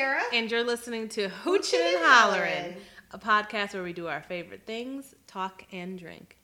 [0.00, 0.22] Sierra.
[0.32, 2.76] And you're listening to Hoochin' and Hollerin'.
[3.10, 6.38] a podcast where we do our favorite things, talk and drink.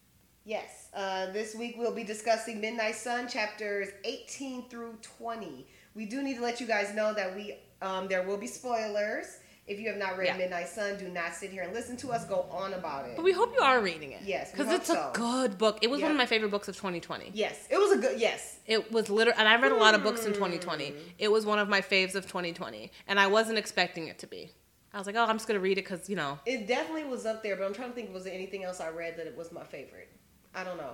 [0.44, 5.66] Yes, uh, this week we'll be discussing Midnight Sun chapters 18 through 20.
[5.94, 9.38] We do need to let you guys know that we um, there will be spoilers.
[9.66, 10.36] If you have not read Yeah.
[10.36, 13.16] Midnight Sun, do not sit here and listen to us go on about it.
[13.16, 14.20] But we hope you are reading it.
[14.24, 15.78] Yes, Because it's a good book.
[15.82, 17.32] It was one of my favorite books of 2020.
[17.34, 18.58] Yes, it was a good yes.
[18.66, 20.38] It was literally, and I read a lot of books in Hmm.
[20.38, 20.94] 2020.
[21.18, 22.92] It was one of my faves of 2020.
[23.08, 24.52] And I wasn't expecting it to be.
[24.94, 26.38] I was like, oh, I'm just going to read it because, you know.
[26.46, 28.88] It definitely was up there, but I'm trying to think was there anything else I
[28.90, 30.10] read that it was my favorite.
[30.54, 30.92] I don't know.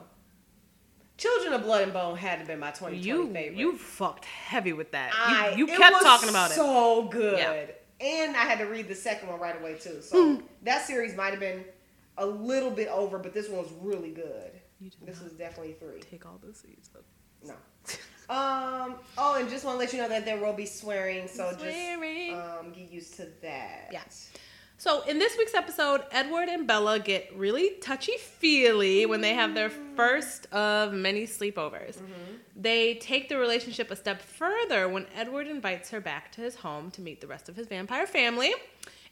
[1.19, 3.59] Children of Blood and Bone had to be my 2020 You favorite.
[3.59, 5.13] you fucked heavy with that.
[5.15, 6.55] I, you you kept was talking about it.
[6.55, 7.39] So good.
[7.39, 7.65] Yeah.
[8.03, 10.03] And I had to read the second one right away too.
[10.03, 11.65] So that series might have been
[12.19, 14.51] a little bit over, but this one was really good.
[14.81, 16.01] You did This not was definitely three.
[16.01, 16.91] take all the seeds.
[16.93, 17.05] But
[17.45, 17.55] No.
[18.29, 18.97] Um.
[19.19, 22.31] Oh, and just want to let you know that there will be swearing, so Swearing.
[22.31, 23.89] just um get used to that.
[23.93, 24.03] Yeah.
[24.83, 29.55] So in this week's episode, Edward and Bella get really touchy feely when they have
[29.55, 29.95] their mm.
[29.95, 31.99] first of many sleepovers.
[31.99, 32.33] Mm-hmm.
[32.57, 36.91] They take the relationship a step further when Edward invites her back to his home
[36.91, 38.53] to meet the rest of his vampire family.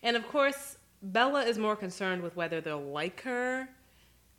[0.02, 3.68] And of course, Bella is more concerned with whether they'll like her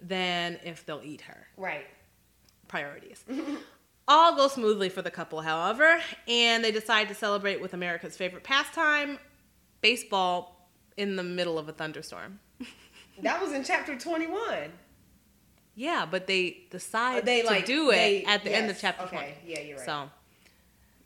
[0.02, 1.48] than if they'll eat her.
[1.56, 1.88] Right.
[2.68, 3.24] Priorities.
[4.10, 8.44] All go smoothly for the couple, however, and they decide to celebrate with America's favorite
[8.44, 9.18] pastime,
[9.80, 10.58] baseball,
[11.02, 12.40] in the middle of a thunderstorm.
[13.24, 14.72] That was in chapter 21.
[15.76, 19.04] Yeah, but they decide they, to like, do it they- at the end of chapter
[19.04, 19.54] okay, 20.
[19.54, 19.86] yeah, you're right.
[19.86, 20.10] So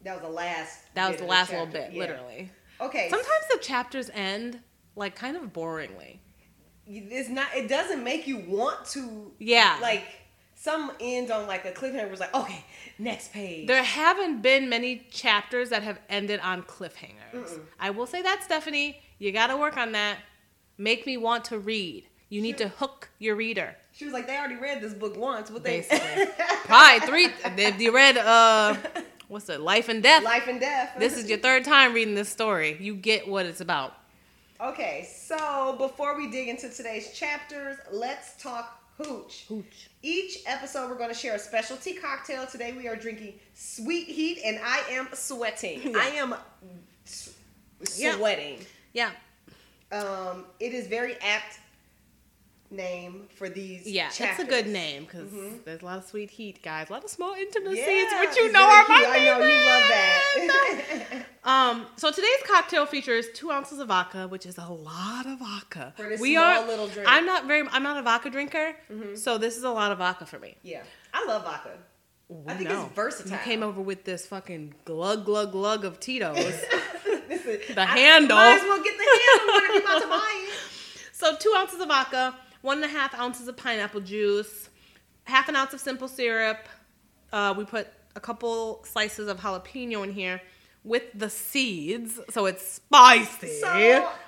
[0.03, 0.79] That was the last.
[0.93, 1.99] that was the last little bit, yeah.
[1.99, 2.51] literally.
[2.79, 3.09] Okay.
[3.09, 4.59] Sometimes the chapters end
[4.95, 6.19] like kind of boringly.
[6.87, 7.47] it's not.
[7.53, 9.33] It doesn't make you want to.
[9.39, 9.77] Yeah.
[9.81, 10.05] Like
[10.55, 12.63] some end on like a cliffhanger was like, okay,
[12.97, 13.67] next page.
[13.67, 17.59] There haven't been many chapters that have ended on cliffhangers.
[17.79, 19.01] I will say that, Stephenie.
[19.19, 20.17] You got to work on that.
[20.77, 22.05] Make me want to read.
[22.29, 23.75] You need to hook your reader.
[23.93, 25.49] She was like, they already read this book once.
[25.49, 26.25] What they Basically.
[26.65, 27.29] Probably three.
[27.57, 28.75] If you read, uh,
[29.27, 30.23] what's it, Life and Death?
[30.23, 30.95] Life and death.
[30.99, 32.77] This is your third time reading this story.
[32.79, 33.93] You get what it's about.
[34.59, 39.45] Okay, so before we dig into today's chapters, let's talk hooch.
[39.47, 39.89] Hooch.
[40.01, 42.45] Each episode, we're going to share a specialty cocktail.
[42.47, 45.91] Today, we are drinking Sweet Heat, and I am sweating.
[45.91, 45.97] Yeah.
[45.97, 46.35] I am
[47.05, 48.57] sweating.
[48.59, 48.65] Yeah.
[48.95, 49.11] Yeah.
[49.91, 51.59] Um, it is very apt
[52.71, 53.85] name for these.
[53.85, 55.29] Yeah, it's a good name because
[55.65, 56.89] there's a lot of sweet heat, guys.
[56.89, 59.09] A lot of small intimacies, Yeah, which you know are my cute.
[59.09, 61.09] I know you love favorite.
[61.11, 61.25] that.
[61.45, 65.93] Um, so today's cocktail features two ounces of vodka, which is a lot of vodka.
[65.95, 67.07] For this we small are little drink.
[67.07, 67.67] I'm not very.
[67.69, 68.75] I'm not a vodka drinker,
[69.13, 70.55] so this is a lot of vodka for me.
[70.63, 70.81] yeah,
[71.13, 71.77] I love vodka.
[72.47, 72.85] I think know.
[72.85, 73.33] it's versatile.
[73.33, 76.63] You came over with this fucking glug glug glug of Tito's.
[77.45, 78.37] Listen, The I handle.
[78.37, 80.53] Might as well get the handle whenever you're about to buy it.
[81.13, 84.69] so two ounces of vodka, one and a half ounces of pineapple juice,
[85.25, 86.67] half an ounce of simple syrup.
[87.31, 90.41] Uh, we put a couple slices of jalapeno in here
[90.85, 93.59] with the seeds, so it's spicy.
[93.59, 93.67] So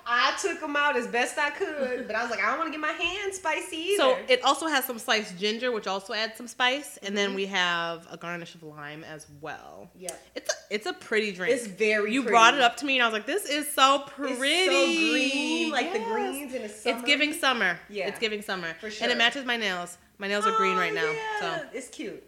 [0.09, 2.67] I took them out as best I could, but I was like, I don't want
[2.67, 3.97] to get my hands spicy either.
[4.03, 7.15] So it also has some sliced ginger, which also adds some spice, and Mm-hmm.
[7.15, 9.89] then we have a garnish of lime as well.
[9.97, 11.53] yeah, It's a, it's a pretty drink.
[11.53, 12.11] it's very.
[12.13, 12.31] you pretty.
[12.33, 15.11] brought it up to me, and I was like, "This is so pretty, It's so
[15.11, 16.97] green, like the greens in the summer.
[16.97, 17.79] It's giving summer.
[17.89, 18.07] Yeah.
[18.07, 19.03] it's giving summer, For sure.
[19.03, 19.97] and it matches my nails.
[20.19, 22.23] My nails are green Oh, right now, yeah, it's cute.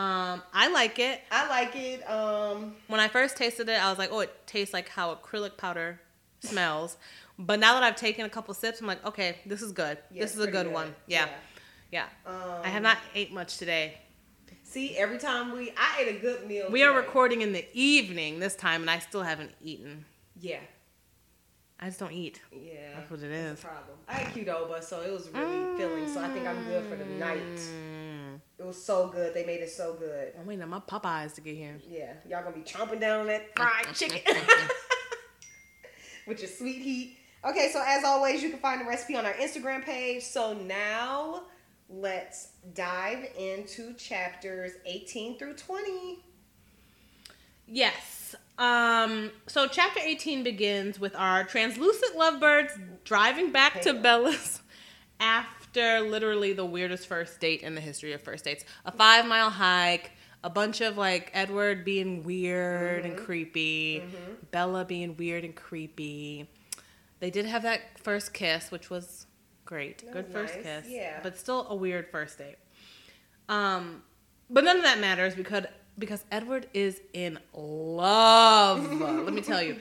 [0.00, 1.20] Um, I like it.
[1.30, 2.08] I like it.
[2.08, 5.56] Um, When I first tasted it, I was like, "Oh, it tastes like how acrylic
[5.56, 6.00] powder
[6.40, 6.96] smells."
[7.38, 9.98] But now that I've taken a couple sips, I'm like, "Okay, this is good.
[10.10, 11.28] yeah, this is a pretty good, one." Yeah,
[11.90, 12.06] yeah.
[12.26, 13.98] Um, I have not ate much today.
[14.62, 16.70] See, every time we, I ate a good meal.
[16.70, 20.04] We are recording in the evening this time, and I still haven't eaten.
[20.40, 20.60] Yeah,
[21.82, 22.40] I just don't eat.
[22.52, 22.94] yeah.
[22.96, 23.60] That's what it is.
[23.60, 23.96] problem.
[24.06, 26.06] I had Qdoba, so it was really filling.
[26.12, 27.40] So I think I'm good for the night.
[27.56, 28.40] Mm.
[28.58, 29.32] It was so good.
[29.32, 30.34] They made it so good.
[30.38, 31.78] I'm waiting on my Popeyes to get here.
[31.88, 34.20] Yeah, y'all gonna be chomping down on that fried chicken
[36.26, 37.16] with your sweet heat.
[37.42, 40.22] Okay, so as always, you can find the recipe on our Instagram page.
[40.22, 41.44] So now
[41.88, 46.18] let's dive into chapters 18 through 20.
[47.66, 48.19] Yes.
[48.60, 49.30] Um.
[49.46, 52.72] So chapter 18 begins with our translucent lovebirds
[53.04, 54.60] driving back to Bella's
[55.18, 58.64] after literally the weirdest first date in the history of first dates.
[58.84, 60.12] A five mile hike.
[60.42, 64.02] A bunch of like Edward being weird and creepy,
[64.50, 66.48] Bella being weird and creepy.
[67.18, 69.26] They did have that first kiss, which was
[69.66, 69.98] great.
[69.98, 70.86] That Good was first nice, kiss.
[70.88, 71.20] yeah.
[71.22, 72.56] But still a weird first date.
[73.50, 74.02] Um,
[74.48, 75.66] but none of that matters because
[76.00, 78.92] because Edward is in love.
[79.00, 79.76] let me tell you.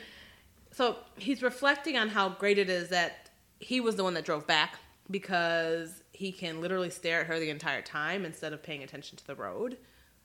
[0.71, 3.29] So he's reflecting on how great it is that
[3.59, 4.77] he was the one that drove back
[5.09, 9.25] because he can literally stare at her the entire time instead of paying attention to
[9.25, 9.77] the road.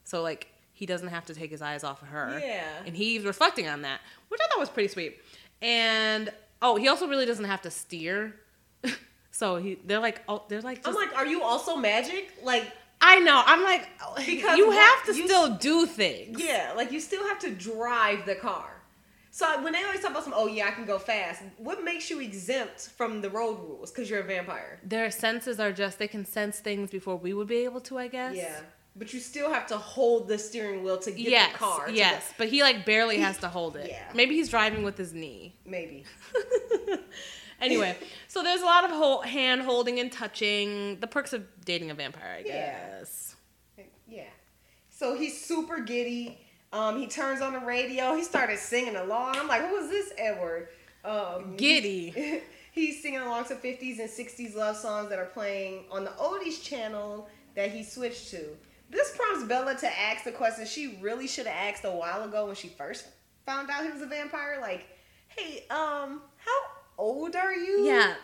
[0.05, 2.38] So like he doesn't have to take his eyes off of her.
[2.43, 2.64] Yeah.
[2.85, 5.20] And he's reflecting on that, which I thought was pretty sweet.
[5.62, 8.35] And oh, he also really doesn't have to steer.
[9.31, 12.32] so he they're like oh they're like I'm like, are you also magic?
[12.43, 12.70] Like,
[13.06, 13.42] I know.
[13.44, 16.40] I'm like Because you have to you- still do things.
[16.42, 18.70] yeah, like you still have to drive the car.
[19.30, 21.42] So when they always talk about some, oh yeah, I can go fast.
[21.58, 23.90] What makes you exempt from the road rules?
[23.90, 24.78] Because you're a vampire.
[24.84, 28.06] Their senses are just they can sense things before we would be able to, I
[28.08, 28.36] guess.
[28.36, 28.60] Yeah,
[28.96, 31.52] but you still have to hold the steering wheel to get Yes.
[31.52, 31.86] the car.
[31.88, 32.32] to yes.
[32.38, 33.88] But he like barely has to hold it.
[33.90, 34.04] Yeah.
[34.14, 35.56] Maybe he's driving with his knee.
[35.66, 36.04] maybe.
[37.60, 37.96] anyway,
[38.28, 40.98] so there's a lot of hol- hand holding and touching.
[41.00, 43.36] The perks of dating a vampire, I guess.
[44.08, 44.24] Yeah.
[44.90, 46.38] So he's super giddy.
[46.72, 48.16] Um, he turns on the radio.
[48.16, 49.36] He started singing along.
[49.36, 50.68] I'm like, who is this Edward?
[51.04, 52.42] Um, Giddy.
[52.72, 56.62] he's singing along to 50s and 60s love songs that are playing on the oldies
[56.62, 58.56] channel that he switched to.
[58.90, 62.46] This prompts Bella to ask the question she really should have asked a while ago
[62.46, 63.06] when she first
[63.46, 64.58] found out he was a vampire.
[64.60, 64.86] Like,
[65.28, 66.60] hey, um, how
[66.99, 67.85] old are you?
[67.85, 68.14] Yeah.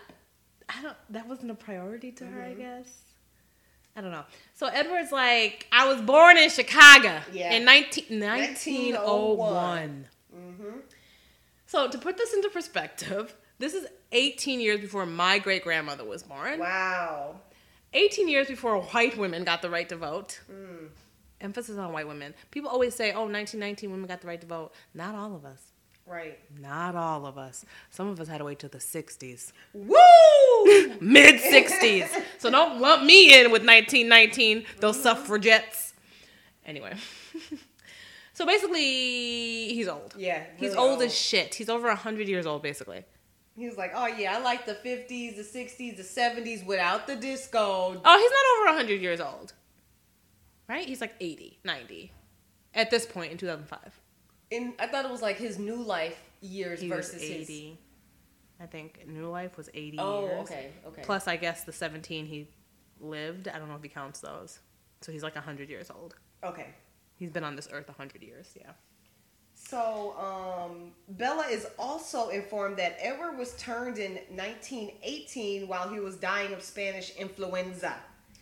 [0.68, 2.60] I don't that wasn't a priority to her, I Mm-hmm.
[2.60, 2.88] guess.
[3.96, 4.24] I don't know.
[4.54, 7.52] So Edward's like, I was born in Chicago Yeah.
[7.54, 9.36] in 19, 1901.
[9.38, 10.06] 1901.
[10.36, 10.78] Mm-hmm.
[11.66, 16.22] So to put this into perspective, this is 18 years before my great grandmother was
[16.22, 16.60] born.
[16.60, 17.40] Wow.
[17.92, 20.40] 18 years before white women got the right to vote.
[20.50, 20.88] Mm.
[21.40, 22.34] Emphasis on white women.
[22.52, 24.72] People always say, oh, 1919 women got the right to vote.
[24.94, 25.60] Not all of us.
[26.10, 26.40] Right.
[26.60, 27.64] Not all of us.
[27.90, 29.52] Some of us had to wait till the 60s.
[29.72, 30.96] Woo!
[31.00, 32.08] Mid 60s.
[32.38, 35.02] so don't lump me in with 1919, those mm-hmm.
[35.04, 35.94] suffragettes.
[36.66, 36.94] Anyway.
[38.32, 40.14] so basically, he's old.
[40.18, 41.02] Yeah, He's old, old.
[41.02, 41.54] as shit.
[41.54, 43.04] He's over 100 years old, basically.
[43.56, 47.14] He was like, "Oh yeah, I like the '50s, the '60s, the '70s without the
[47.14, 48.18] disco." Oh,
[48.64, 49.52] he's not over 100 years old.
[50.68, 50.86] Right?
[50.86, 52.12] He's like 80, 90
[52.74, 53.99] at this point in 2005.
[54.52, 57.78] And I thought it was like his new life years He was versus 80.
[58.60, 60.00] I think New Life was 80 his.
[60.00, 60.40] Oh, years.
[60.42, 61.02] okay, okay.
[61.02, 62.48] Plus, I guess the 17 he
[63.00, 63.48] lived.
[63.48, 64.58] I don't know if he counts those.
[65.00, 66.14] So he's like 100 years old.
[66.44, 66.66] okay.
[67.16, 68.72] He's been on this earth 100 years, yeah.
[69.54, 76.16] So, um, Bella is also informed that Edward was turned in 1918 while he was
[76.16, 77.94] dying of Spanish influenza.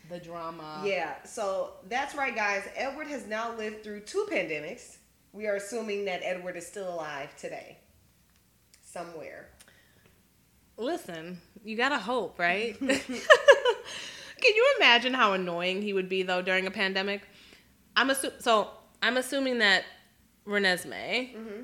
[0.09, 0.81] The drama.
[0.85, 2.63] Yeah, so that's right, guys.
[2.77, 4.98] Edward has now lived through two pandemics.
[5.33, 7.79] We are assuming that Edward is still alive today,
[8.83, 9.49] somewhere.
[10.77, 12.79] Listen, you gotta hope, right?
[12.81, 17.23] Can you imagine how annoying he would be though during a pandemic?
[17.97, 18.71] I'm assu- so
[19.03, 19.85] I'm assuming that
[20.47, 21.63] Renesmee, Mm-hmm.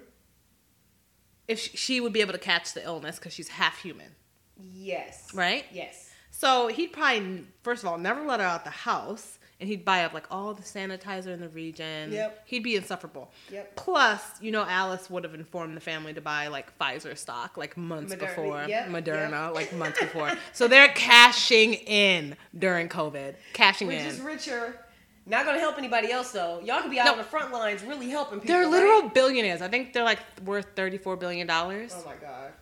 [1.48, 4.15] if she, she would be able to catch the illness because she's half human,
[4.60, 5.32] Yes.
[5.32, 5.65] right?
[5.72, 6.10] Yes.
[6.31, 10.04] So he'd probably first of all never let her out the house, and he'd buy
[10.04, 12.12] up like all the sanitizer in the region.
[12.12, 12.42] Yep.
[12.44, 13.32] He'd be insufferable.
[13.50, 13.76] Yep.
[13.76, 17.74] Plus, you know, Alice would have informed the family to buy like Pfizer stock like
[17.78, 18.64] months Moderna, before.
[18.68, 19.54] yep, Moderna, yep.
[19.54, 20.30] like months before.
[20.52, 23.36] So they're cashing in during COVID.
[23.54, 24.10] Cashing We're in.
[24.10, 24.78] just richer.
[25.24, 26.60] Not gonna help anybody else though.
[26.62, 27.12] Y'all could be out No.
[27.12, 28.54] on the front lines really helping people.
[28.54, 28.70] they're right?
[28.70, 29.62] literal billionaires.
[29.62, 31.94] I think they're like worth thirty-four billion dollars.
[31.96, 32.52] Oh my god.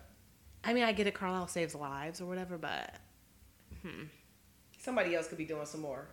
[0.63, 1.13] I mean, I get it.
[1.13, 2.95] Carlisle saves lives or whatever, but
[3.81, 4.03] hmm.
[4.79, 6.07] Somebody else could be doing some more.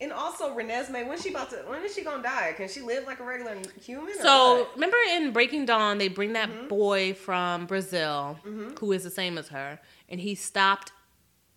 [0.00, 2.54] And also Renesmee, when she about to when is she gonna die?
[2.56, 4.14] Can she live like a regular human?
[4.20, 6.68] So remember in Breaking Dawn, they bring that Mm-hmm.
[6.68, 8.38] boy from Brazil
[8.78, 10.92] who is the same as her, and he stopped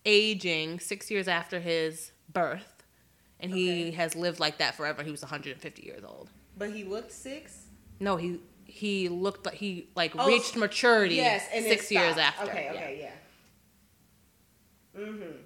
[0.05, 2.83] aging six years after his birth,
[3.39, 5.03] and he has lived like that forever.
[5.03, 6.29] He was 150 years old.
[6.57, 7.65] But he looked six?
[7.99, 11.15] No, he he looked like he like Oh, reached maturity.
[11.15, 12.51] Yes, and six years after.
[12.51, 12.71] Okay, yeah.
[12.79, 15.01] okay, yeah.
[15.01, 15.37] Mm-hmm.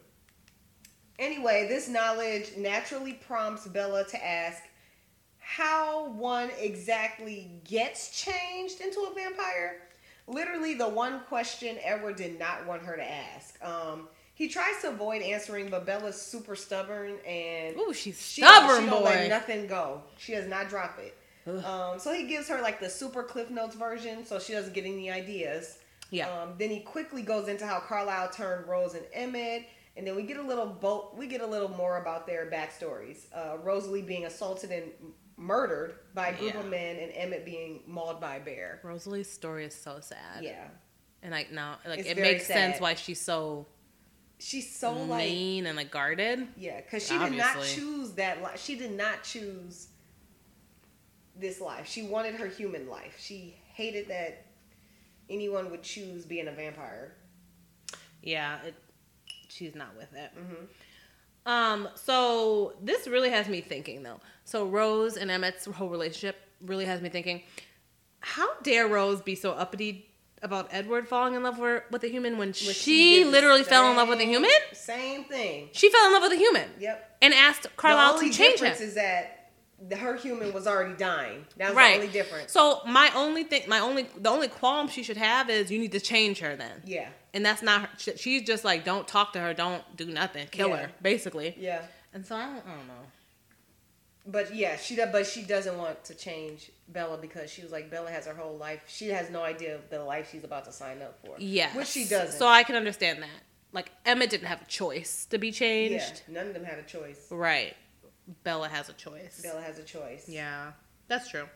[1.21, 4.63] Anyway, this knowledge naturally prompts Bella to ask
[5.37, 9.83] how one exactly gets changed into a vampire.
[10.27, 13.63] Literally, the one question Edward did not want her to ask.
[13.63, 18.85] Um, he tries to avoid answering, but Bella's super stubborn and Ooh, she's she stubborn
[18.85, 20.01] she don't let nothing go.
[20.17, 21.15] She does not drop it.
[21.65, 24.85] Um, so he gives her like the super Cliff Notes version, so she doesn't get
[24.85, 25.77] any ideas.
[26.09, 26.29] Yeah.
[26.29, 29.67] Um, then he quickly goes into how Carlisle turned Rose and Emmett,
[29.97, 33.25] and then we get a little bo- we get a little more about their backstories.
[33.35, 34.91] Uh, Rosalie being assaulted and
[35.37, 36.59] murdered by a group Yeah.
[36.59, 38.79] of men, and Emmett being mauled by a bear.
[38.83, 40.43] Rosalie's story is so sad.
[40.43, 40.67] Yeah,
[41.23, 43.65] And like now, like It's it makes sense why she's so
[44.39, 46.47] she's so like mean and like guarded.
[46.57, 48.41] yeah, because she did not choose that.
[48.43, 49.87] Li- she did not choose
[51.35, 51.87] this life.
[51.87, 53.15] She wanted her human life.
[53.19, 54.45] She hated that
[55.29, 57.15] anyone would choose being a vampire.
[58.21, 58.75] Yeah, it,
[59.51, 60.31] she's not with it.
[60.37, 60.65] Mm-hmm.
[61.45, 64.19] Um, so this really has me thinking though.
[64.45, 67.41] So Rose and Emmett's whole relationship really has me thinking,
[68.19, 70.07] how dare Rose be so uppity
[70.43, 74.19] about Edward falling in love with, a human when, she, literally fell in love with
[74.19, 74.49] a human?
[74.73, 75.69] Same thing.
[75.71, 77.17] She fell in love with a human Yep.
[77.21, 78.49] and asked Carlisle to change him.
[78.67, 79.37] difference is that
[79.97, 81.45] her human was already dying.
[81.57, 81.93] That's Right.
[81.93, 82.51] the only difference.
[82.51, 85.91] So my only thing, my only, the only qualm she should have is you need
[85.93, 86.83] to change her then.
[86.85, 87.09] Yeah.
[87.33, 87.89] And that's not her.
[87.97, 90.75] she- She's just like, don't talk to her, don't do nothing, kill Yeah.
[90.77, 91.55] her, basically.
[91.57, 91.81] Yeah.
[92.13, 92.93] And so I don't, I don't know.
[94.27, 95.09] But yeah, she does.
[95.11, 98.55] But she doesn't want to change Bella because she was like Bella has her whole
[98.57, 98.83] life.
[98.87, 101.35] She has no idea of the life she's about to sign up for.
[101.39, 101.75] Yeah.
[101.75, 102.37] which she doesn't.
[102.37, 103.29] So I can understand that.
[103.73, 106.21] Like Emmett didn't have a choice to be yeah, changed.
[106.27, 107.27] none of them had a choice.
[107.31, 107.75] Right.
[108.43, 109.39] Bella has a choice.
[109.41, 110.25] Bella has a choice.
[110.27, 110.73] Yeah,
[111.07, 111.47] that's true.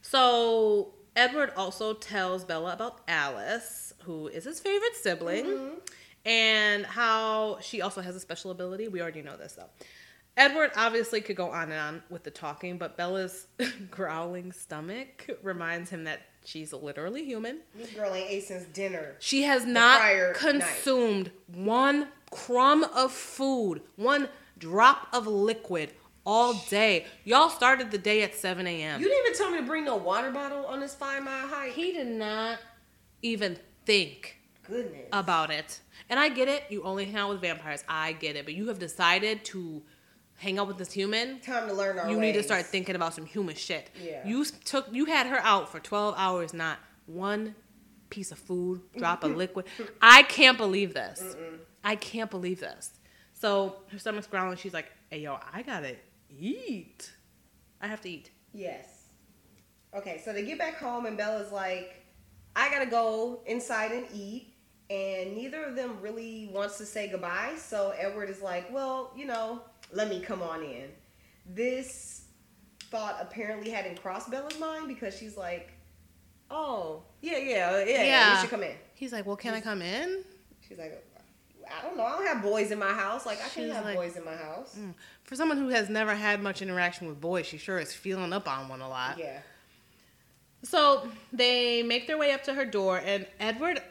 [0.00, 5.74] So Edward also tells Bella about Alice, who is his favorite sibling, Mm-hmm.
[6.24, 8.88] and how she also has a special ability.
[8.88, 9.70] We already know this though.
[10.36, 13.46] Edward obviously could go on and on with the talking, but Bella's
[13.90, 17.58] growling stomach reminds him that she's literally human.
[17.74, 19.16] This girl ain't ate since dinner.
[19.18, 20.00] She has not
[20.34, 24.28] consumed one crumb of food, one
[24.58, 25.92] drop of liquid
[26.24, 27.04] all day.
[27.24, 29.00] Y'all started the day at 7 a.m.
[29.02, 31.72] You didn't even tell me to bring no water bottle on this five mile hike.
[31.72, 32.58] He did not
[33.20, 35.08] even think Goodness.
[35.12, 35.80] about it.
[36.08, 36.64] And I get it.
[36.68, 37.84] You only hang out with vampires.
[37.88, 38.44] I get it.
[38.44, 39.82] But you have decided to
[40.36, 41.40] hang out with this human.
[41.40, 43.90] Time to learn our You need to start thinking about some human shit.
[44.02, 44.26] Yeah.
[44.26, 47.54] You took you had her out for 12 hours, not one
[48.10, 49.66] piece of food, drop of liquid.
[50.00, 51.22] I can't believe this.
[51.84, 52.90] I can't believe this.
[53.34, 54.56] So her stomach's growling.
[54.56, 55.96] She's like, "Hey, yo, I gotta
[56.30, 57.10] eat.
[57.80, 59.06] I have to eat." Yes.
[59.94, 62.01] Okay, so they get back home and Bella's like,
[62.56, 64.48] I gotta go inside and eat.
[64.90, 67.54] And neither of them really wants to say goodbye.
[67.56, 70.90] So Edward is like, well, you know, let me come on in.
[71.46, 72.24] This
[72.90, 75.72] thought apparently hadn't crossed Bella's mind because she's like,
[76.50, 78.34] oh, yeah, yeah, yeah, Yeah.
[78.34, 78.74] you should come in.
[78.94, 80.22] He's like, "Well, can I come in?"
[80.68, 81.02] She's like,
[81.68, 82.04] I don't know.
[82.04, 83.24] I don't have boys in my house.
[83.24, 84.76] Like, I She's can't have like- boys in my house.
[84.78, 84.94] Mm.
[85.24, 88.46] For someone who has never had much interaction with boys, she sure is feeling up
[88.46, 89.18] on one a lot.
[89.18, 89.40] Yeah.
[90.62, 93.82] So they make their way up to her door, and Edward.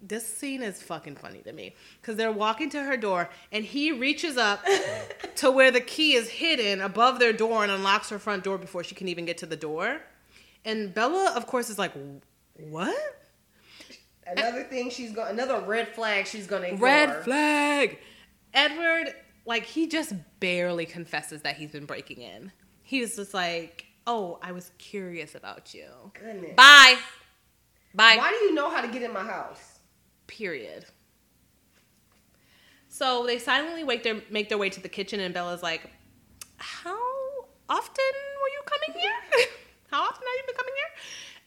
[0.00, 3.90] This scene is fucking funny to me because they're walking to her door, and he
[3.90, 4.64] reaches up
[5.36, 8.84] to where the key is hidden above their door and unlocks her front door before
[8.84, 10.00] she can even get to the door.
[10.64, 11.92] And Bella, of course, is like,
[12.54, 12.96] "What?
[14.24, 16.80] Another thing she's going, another red flag she's gonna ignore.
[16.80, 17.98] Red flag!"
[18.54, 19.14] Edward,
[19.46, 22.52] like, he just barely confesses that he's been breaking in.
[22.82, 25.86] He's just like, "Oh, I was curious about you.
[26.14, 26.54] Goodness.
[26.56, 26.96] Bye,
[27.94, 29.78] bye." Why do you know how to get in my house?
[30.26, 30.86] Period.
[32.88, 35.82] So they silently wake their make their way to the kitchen, and Bella's like,
[36.56, 36.98] "How
[37.68, 39.46] often were you coming here?
[39.92, 40.90] How often have you been coming here?"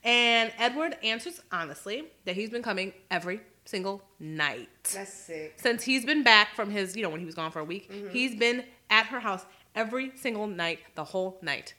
[0.03, 5.53] And Edward answers honestly that he's been coming every single night That's sick.
[5.57, 7.91] since he's been back from his, you know, when he was gone for a week.
[7.91, 8.09] Mm-hmm.
[8.09, 11.75] He's been at her house every single night, the whole night.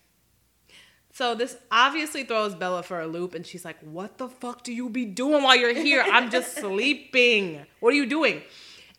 [1.13, 4.73] So this obviously throws Bella for a loop, and she's like, "What the fuck do
[4.73, 6.03] you be doing while you're here?
[6.11, 7.65] I'm just sleeping.
[7.81, 8.43] What are you doing?"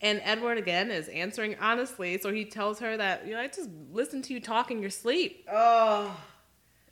[0.02, 3.70] And Edward again is answering honestly, so he tells her that you know I just
[3.92, 5.48] listen to you talk in your sleep.
[5.52, 6.16] Oh,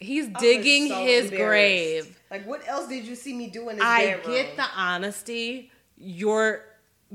[0.01, 2.20] He's digging so his grave.
[2.32, 3.75] Like, what else did you see me doing?
[3.78, 5.72] in I get the honesty.
[5.96, 6.66] You're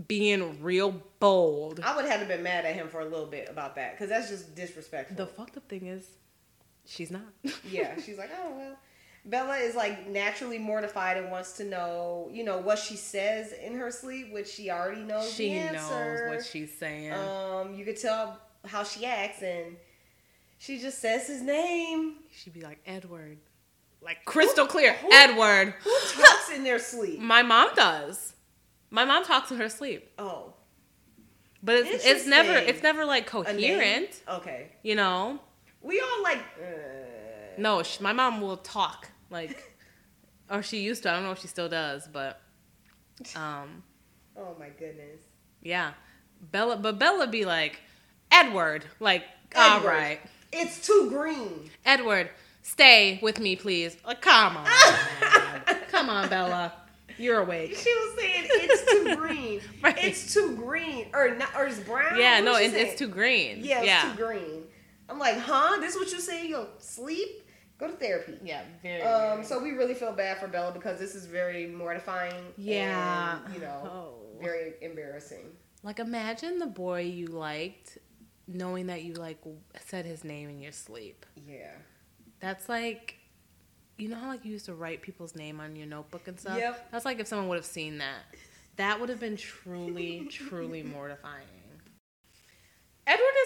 [0.06, 1.80] being real bold.
[1.82, 4.08] I would have to been mad at him for a little bit about that because
[4.08, 5.16] that's just disrespectful.
[5.16, 6.04] The fucked up thing is,
[6.86, 7.22] she's not.
[7.70, 8.76] yeah, she's like, oh well.
[9.24, 13.74] Bella is like naturally mortified and wants to know, you know, what she says in
[13.74, 17.12] her sleep, which she already knows she knows what she's saying.
[17.12, 19.76] Um, you could tell how she acts, and
[20.58, 22.18] she just says his name.
[22.32, 23.38] She'd be like Edward,
[24.00, 25.74] like crystal clear, who- Edward.
[25.82, 27.18] Who talks in their sleep?
[27.18, 28.34] My mom does.
[28.90, 30.52] My mom talks in her sleep, Oh,
[31.64, 34.22] but it's, it's never it's never like coherent.
[34.28, 35.40] Okay, You know?
[35.86, 36.38] We all like.
[36.60, 39.56] Uh, No, sh my mom will talk like,
[40.50, 41.10] or she used to.
[41.10, 42.40] I don't know if she still does, but
[43.34, 43.82] um,
[44.36, 45.20] oh my goodness.
[45.62, 45.92] yeah,
[46.52, 46.76] Bella.
[46.76, 47.80] But Bella be like,
[48.30, 49.24] Edward, like,
[49.54, 49.88] all Edward.
[49.90, 50.20] right,
[50.52, 51.70] It's too green.
[51.84, 52.30] Edward,
[52.62, 53.96] stay with me, please.
[54.06, 54.66] Like, come on,
[55.90, 56.72] come on, Bella,
[57.18, 57.74] you're awake.
[57.76, 59.60] She was saying it's too green.
[59.82, 60.04] Right.
[60.04, 62.18] It's too green, or not, or it's brown.
[62.20, 63.60] Yeah, What no, was she it's, it's too green.
[63.64, 64.02] Yeah, it's yeah.
[64.12, 64.55] too green.
[65.08, 65.78] I'm like, huh?
[65.80, 66.46] This is what you say?
[66.46, 67.42] You'll sleep
[67.78, 68.38] Go to therapy.
[68.42, 69.02] Yeah, very.
[69.02, 72.32] Um, so we really feel bad for Bella because this is very mortifying.
[72.56, 73.38] Yeah.
[73.44, 74.40] and, you know, Oh.
[74.40, 75.44] very embarrassing.
[75.82, 77.98] like imagine the boy you liked
[78.48, 79.38] knowing that you like
[79.84, 81.26] said his name in your sleep.
[81.46, 81.72] Yeah.
[82.40, 83.16] That's like
[83.98, 86.58] you know how like you used to write people's name on your notebook and stuff?
[86.58, 86.88] Yep.
[86.92, 88.22] That's like if someone would have seen that.
[88.76, 91.46] That would have been truly, truly mortifying.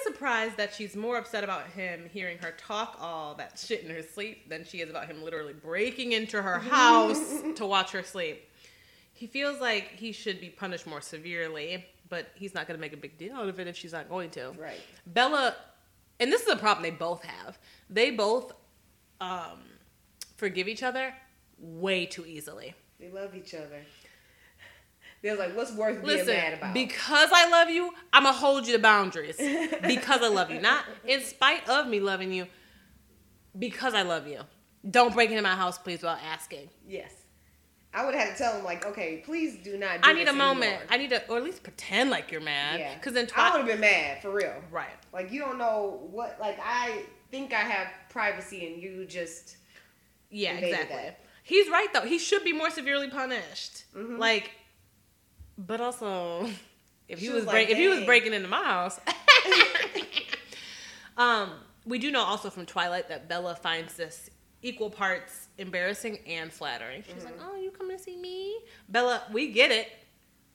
[0.03, 4.03] Surprised that she's more upset about him hearing her talk all that shit in her
[4.03, 8.49] sleep than she is about him literally breaking into her house to watch her sleep.
[9.13, 12.93] He feels like he should be punished more severely, but he's not going to make
[12.93, 14.53] a big deal out of it if she's not going to.
[14.59, 14.81] Right.
[15.07, 15.55] Bella,
[16.19, 17.59] and this is a problem they both have.
[17.91, 18.53] They both
[19.21, 19.61] um,
[20.37, 21.13] forgive each other
[21.59, 22.75] way too easily.
[22.99, 23.83] They love each other.
[25.23, 26.75] They're like, what's worth Listen, being mad about?
[26.75, 29.37] because I love you, I'm gonna hold you to boundaries.
[29.87, 32.47] because I love you, not in spite of me loving you.
[33.59, 34.41] Because I love you.
[34.89, 36.71] Don't break into my house, please, without asking.
[36.87, 37.13] yes.
[37.93, 40.03] I would have had to tell him like, okay, please do not.
[40.03, 40.63] Do I need a moment.
[40.75, 40.87] anymore.
[40.91, 42.79] I need to, or at least pretend like you're mad.
[42.79, 42.95] Yeah.
[42.95, 44.55] Because then, I would have been mad for real.
[44.71, 44.93] right.
[45.13, 46.39] Like you don't know what.
[46.41, 49.57] Like I think I have privacy, and you just
[50.31, 50.97] Yeah, exactly.
[50.99, 51.19] that.
[51.43, 52.03] He's right though.
[52.03, 53.83] He should be more severely punished.
[53.93, 54.19] Mhm.
[54.21, 54.53] Like,
[55.67, 56.49] but also,
[57.09, 59.01] if he She was, was break, like, if he was breaking into my house,
[61.17, 61.51] um,
[61.85, 64.31] we do know also from Twilight that Bella finds this
[64.63, 67.03] equal parts embarrassing and flattering.
[67.03, 67.49] She's like, Mm-hmm.
[67.51, 68.57] "Oh, you coming to see me,
[68.89, 69.23] Bella?
[69.33, 69.89] We get it.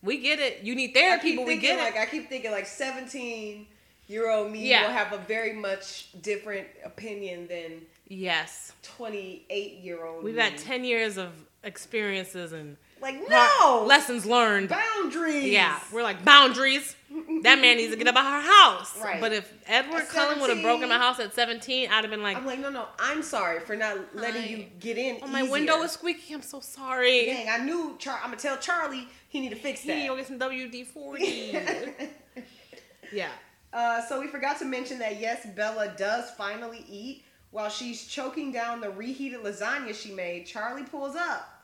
[0.02, 0.63] We get it.
[0.63, 3.68] You need therapy, but we get like it." I keep thinking like seventeen
[4.08, 4.84] year old me Yeah.
[4.86, 10.24] will have a very much different opinion than Yes, twenty eight year old.
[10.24, 11.32] we've got ten years of
[11.63, 14.69] experiences and like no lessons learned.
[14.69, 15.51] boundaries.
[15.51, 16.95] Yeah, we're like boundaries.
[17.43, 18.97] That man needs to get up out of her house.
[19.01, 19.21] Right.
[19.21, 22.36] But if Edward Cullen would have broken my house at 17, I'd have been like,
[22.36, 24.47] I'm like no no I'm sorry for not letting Hi.
[24.49, 25.19] you get in.
[25.21, 25.51] oh, my easier.
[25.51, 26.34] window is squeaky.
[26.34, 27.25] I'm so sorry.
[27.27, 27.95] Dang, I knew.
[27.99, 29.93] Char- I'm gonna tell Charlie he need to fix that.
[29.95, 30.08] He that.
[30.08, 31.58] go get some WD 40.
[33.13, 33.29] yeah.
[33.71, 37.23] Uh, so we forgot to mention that yes, Bella does finally eat.
[37.51, 41.55] While she's choking down the reheated lasagna she made, Charlie pulls up.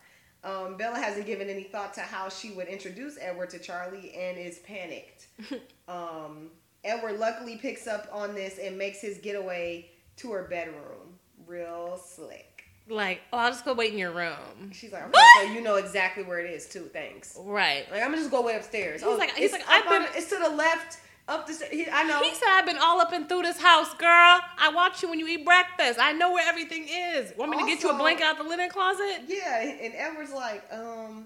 [0.43, 4.37] Um, Bella hasn't given any thought to how she would introduce Edward to Charlie and
[4.37, 5.27] is panicked.
[5.87, 6.49] um,
[6.83, 11.19] Edward luckily picks up on this and makes his getaway to her bedroom.
[11.45, 12.47] Real slick.
[12.89, 14.71] Like, oh, I'll just go wait in your room.
[14.73, 16.89] She's like, okay, so you know exactly where it is too.
[16.91, 17.37] Thanks.
[17.39, 17.85] Right.
[17.91, 19.03] Like I'm gonna just go way upstairs.
[19.03, 20.99] He's like- he's like, I've on- been- it's to the left,
[21.31, 21.53] up the.
[21.71, 22.21] He, I know.
[22.21, 24.39] He said, I've been all up and through this house, girl.
[24.59, 25.99] I watch you when you eat breakfast.
[25.99, 27.33] I know where everything is.
[27.37, 29.21] Want me to get you a blanket out the linen closet?
[29.27, 31.25] Yeah, and Edward's like, um,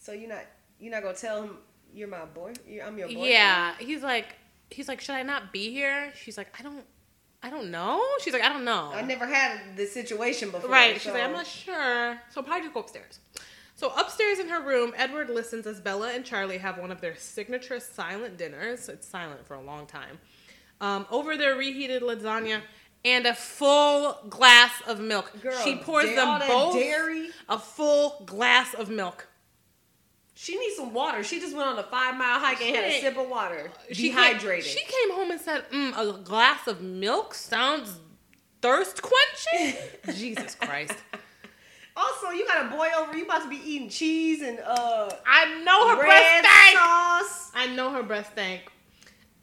[0.00, 0.44] so you're not
[0.80, 1.56] you're not gonna tell him
[1.92, 2.52] you're my boy?
[2.84, 3.26] I'm your boy.
[3.26, 3.74] Yeah.
[3.78, 4.36] He's like,
[4.70, 6.12] he's like, should I not be here?
[6.14, 6.84] She's like, I don't,
[7.42, 8.02] I don't know.
[8.20, 8.90] She's like, I don't know.
[8.92, 10.70] I never had this situation before.
[10.70, 11.00] Right.
[11.00, 12.20] She's like, I'm not sure.
[12.30, 13.20] So probably just go upstairs.
[13.78, 17.14] So upstairs in her room, Edward listens as Bella and Charlie have one of their
[17.14, 18.88] signature silent dinners.
[18.88, 20.18] It's silent for a long time.
[20.80, 22.62] Um, over their reheated lasagna
[23.04, 25.32] and a full glass of milk.
[25.40, 27.28] Girl, she pours them both dairy.
[27.48, 29.28] a full glass of milk.
[30.34, 31.22] She needs some water.
[31.22, 33.70] She just went on a five mile hike and had a sip of water.
[33.92, 34.64] She Dehydrated.
[34.64, 38.00] Came, she came home and said, mm, "A glass of milk sounds
[38.60, 39.80] thirst quenching."
[40.16, 40.96] Jesus Christ!
[41.98, 43.16] Also, you got a boy over.
[43.16, 46.78] You about to be eating cheese and uh I know her breath stank.
[46.78, 47.50] sauce.
[47.54, 48.62] I know her breath stank.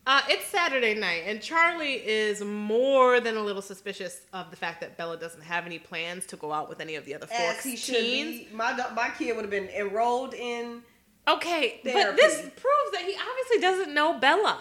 [0.08, 4.80] Uh, it's Saturday night, and Charlie is more than a little suspicious of the fact
[4.82, 7.36] that Bella doesn't have any plans to go out with any of the other four
[7.40, 8.48] As he should teens.
[8.48, 8.56] be.
[8.56, 10.84] My my kid would have been enrolled in.
[11.28, 14.60] Okay, but this proves that he obviously doesn't know Bella.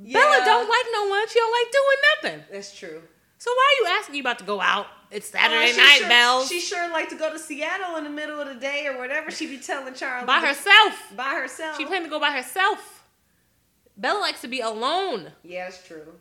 [0.00, 0.20] Yeah.
[0.20, 1.26] Bella don't like no one.
[1.28, 1.96] She don't like doing
[2.38, 2.44] nothing.
[2.52, 3.02] That's true.
[3.38, 4.86] So why are you asking you about to go out?
[5.10, 6.48] It's oh, Saturday Oh, night, sure, Bells.
[6.48, 9.30] She sure like to go to Seattle in the middle of the day or whatever.
[9.30, 11.12] She be telling Charlie by herself.
[11.16, 11.76] By herself.
[11.76, 13.04] She planned to go by herself.
[13.96, 15.32] Bella likes to be alone.
[15.42, 16.12] Yeah, it's true.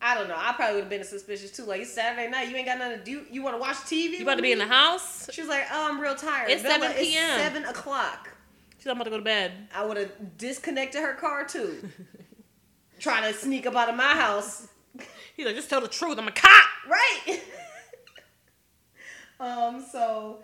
[0.00, 0.36] I don't know.
[0.36, 1.64] I probably would have been suspicious too.
[1.64, 3.24] Like it's Saturday night, you ain't got nothing to do.
[3.30, 4.18] You want to watch TV?
[4.18, 5.28] You about to be in the house?
[5.32, 7.38] She was like, "Oh, I'm real tired." It's 7 it's p.m..
[7.38, 8.30] seven o'clock.
[8.78, 9.52] She's like, I'm about to go to bed.
[9.74, 11.88] I would have disconnected her car too.
[13.00, 14.68] Trying to sneak up out of my house,
[15.36, 16.18] He's like, just tell the truth.
[16.18, 16.66] I'm a cop.
[16.88, 17.40] right?
[19.40, 19.84] um.
[19.92, 20.38] So,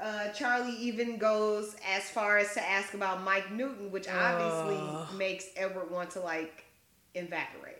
[0.00, 5.14] uh, Charlie even goes as far as to ask about Mike Newton, which obviously Ugh.
[5.16, 6.64] makes Edward want to like
[7.14, 7.76] evaporate.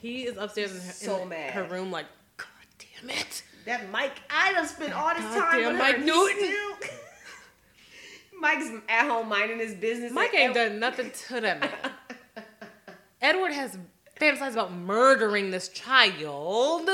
[0.00, 1.50] He is upstairs in her, So in mad.
[1.52, 2.46] her room, like, God
[2.78, 3.42] damn it.
[3.66, 6.04] That Mike, I done spent all this time Goddamn with Mike her.
[6.04, 6.36] Newton.
[6.38, 6.90] still-
[8.40, 10.12] Mike's at home minding his business.
[10.12, 12.44] Mike ain't done nothing to that man.
[13.20, 13.76] Edward has
[14.20, 16.88] fantasized about murdering this child.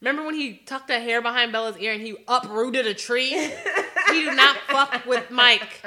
[0.00, 3.30] Remember when he tucked a hair behind Bella's ear and he uprooted a tree?
[3.30, 5.84] he do not fuck with Mike.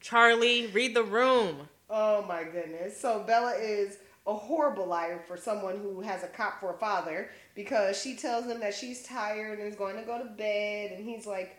[0.00, 1.68] Charlie, read the room.
[1.88, 2.98] Oh my goodness.
[2.98, 7.30] So Bella is a horrible liar for someone who has a cop for a father
[7.54, 11.04] because she tells him that she's tired and is going to go to bed and
[11.04, 11.56] he's like,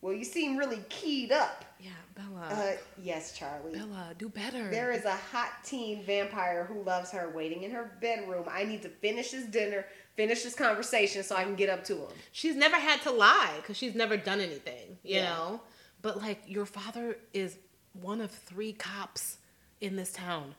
[0.00, 2.48] "Well, you seem really keyed up." Yeah, Bella.
[2.50, 3.72] Uh, yes, Charlie.
[3.72, 4.68] Bella, do better.
[4.70, 8.44] There is a hot teen vampire who loves her waiting in her bedroom.
[8.50, 9.86] I need to finish this dinner,
[10.16, 12.08] finish this conversation so I can get up to him.
[12.32, 15.24] she's never had to lie because she's never done anything, you Yeah.
[15.30, 15.60] know?
[16.02, 17.56] But like, your father is
[17.94, 19.38] one of three cops
[19.80, 20.54] in this town.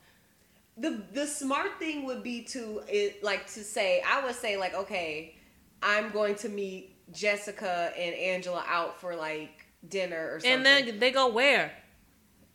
[0.78, 4.74] the the smart thing would be to it, like to say I would say like
[4.74, 5.36] okay
[5.84, 10.52] I'm going to meet Jessica and Angela out for like dinner or something.
[10.54, 11.72] And then they go where?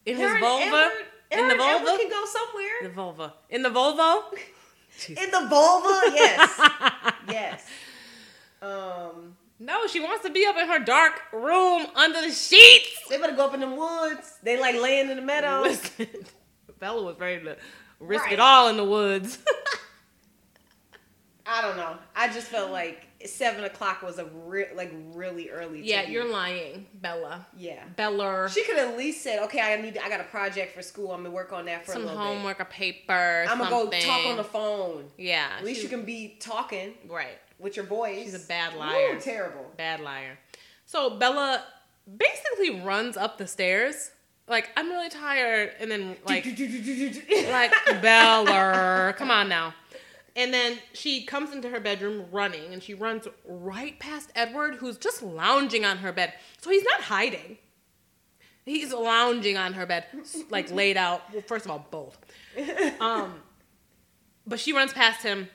[0.05, 0.65] In Her his vulva?
[0.65, 0.93] Edward-
[1.33, 1.99] in the Edward vulva?
[1.99, 2.73] can go somewhere.
[2.85, 3.35] The vulva.
[3.51, 4.23] In the Volvo?
[5.09, 6.61] In the vulva, yes,
[7.29, 7.67] yes.
[8.63, 12.99] Um, no, she wants to be up in her dark room under the sheets.
[13.11, 14.39] they better go up in the woods.
[14.43, 15.61] They like laying in the meadow.
[15.65, 16.07] Listen,
[16.79, 17.57] Bella was ready to
[18.01, 18.33] risk Right.
[18.35, 19.39] it all in the woods.
[21.45, 21.97] I don't know.
[22.15, 25.83] I just felt like seven o'clock was a re- like really early.
[25.83, 27.47] yeah, you're lying, Bella.
[27.57, 27.85] Yeah.
[27.97, 28.49] Bella.
[28.53, 29.99] She could at least said, "Okay, I need.
[29.99, 31.13] I got a project for school.
[31.13, 33.47] I'm gonna work on that for some a little homework, a paper.
[33.49, 35.05] I'm gonna go talk on the phone.
[35.17, 37.39] Yeah, At least you can be talking right.
[37.59, 38.25] with your voice.
[38.25, 39.21] She's a bad Ooh, liar.
[39.21, 39.73] terrible.
[39.77, 40.39] Bad liar.
[40.85, 41.65] So Bella
[42.17, 44.11] basically runs up the stairs.
[44.49, 45.73] Like, I'm really tired.
[45.81, 46.45] And then, like,
[47.51, 49.75] like Bella, come on now.
[50.37, 54.99] And then she comes into her bedroom running and she runs right past Edward, who's
[54.99, 56.35] just lounging on her bed.
[56.61, 57.57] So he's not hiding.
[58.67, 60.05] He's lounging on her bed,
[60.51, 61.23] like laid out.
[61.33, 62.19] Well, first of all, both.
[63.01, 63.35] Um,
[64.47, 65.49] but she runs past him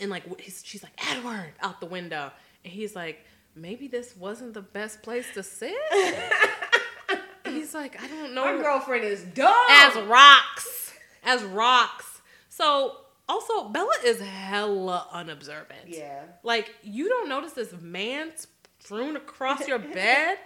[0.00, 0.24] and like
[0.62, 2.30] she's like Edward out the window,
[2.64, 5.74] and he's like, maybe this wasn't the best place to sit.
[7.44, 9.54] he's like, I don't know My girlfriend is dumb.
[9.70, 12.22] as rocks, as rocks.
[12.48, 15.88] So also, Bella is hella unobservant.
[15.88, 16.22] yeah.
[16.42, 18.32] Like you don't notice this man
[18.78, 20.38] strewn across your bed.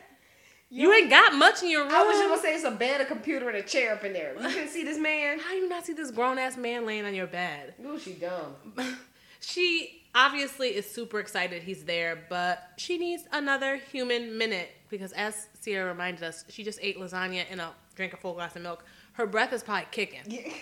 [0.70, 1.92] You ain't got much in your room.
[1.94, 4.12] I was just gonna say it's a bed, a computer, and a chair up in
[4.12, 4.34] there.
[4.34, 5.38] You can see this man.
[5.44, 7.74] How do you not see this grown ass man laying on your bed?
[7.84, 8.54] Ooh, she dumb.
[9.40, 15.46] she obviously is super excited he's there, but she needs another human minute because, as
[15.58, 18.84] Sierra reminded us, she just ate lasagna and a drank a full glass of milk.
[19.14, 20.20] Her breath is probably kicking.
[20.26, 20.52] Yeah.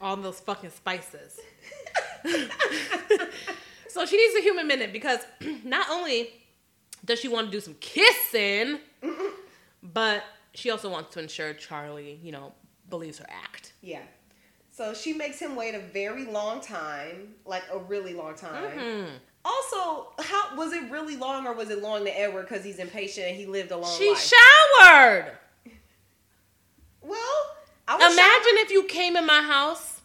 [0.00, 1.38] All those fucking spices.
[3.88, 5.20] so she needs a human minute because
[5.64, 6.30] not only
[7.04, 8.78] does she want to do some kissing,
[9.82, 12.52] but she also wants to ensure Charlie, you know,
[12.90, 13.72] believes her act.
[13.82, 14.02] Yeah.
[14.72, 18.78] So she makes him wait a very long time, like a really long time.
[18.78, 19.08] Mhm.
[19.44, 23.28] Also, how was it really long, or was it long to Edward because he's impatient
[23.28, 24.32] and he lived a long She life?
[24.80, 25.32] showered.
[27.00, 27.56] well,
[27.94, 30.00] Imagine if you came in my house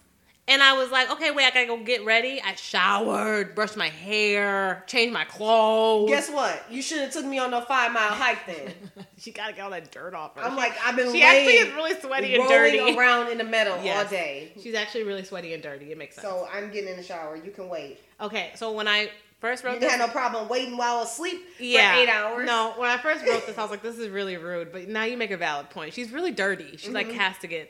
[0.48, 2.42] and I was like, okay, wait, I gotta go get ready.
[2.42, 6.10] I showered, brushed my hair, changed my clothes.
[6.10, 6.66] Guess what?
[6.70, 8.74] You should have took me on no five mile hike then.
[9.18, 10.44] she gotta get all that dirt off her.
[10.44, 12.80] I'm like, I've been she actually is really sweaty and dirty.
[12.98, 14.04] around in the meadow Yes.
[14.06, 14.52] all day.
[14.62, 15.92] She's actually really sweaty and dirty.
[15.92, 16.28] It makes sense.
[16.28, 17.36] So I'm getting in the shower.
[17.38, 18.00] You can wait.
[18.20, 19.10] okay, so when I
[19.44, 22.48] first You wrote didn't this, have no problem waiting while asleep yeah, for eight hours.
[22.48, 24.72] No, when I first wrote this, I was like, this is really rude.
[24.72, 25.94] But now you make a valid point.
[25.94, 26.78] She's really dirty.
[26.78, 27.70] She like has to get.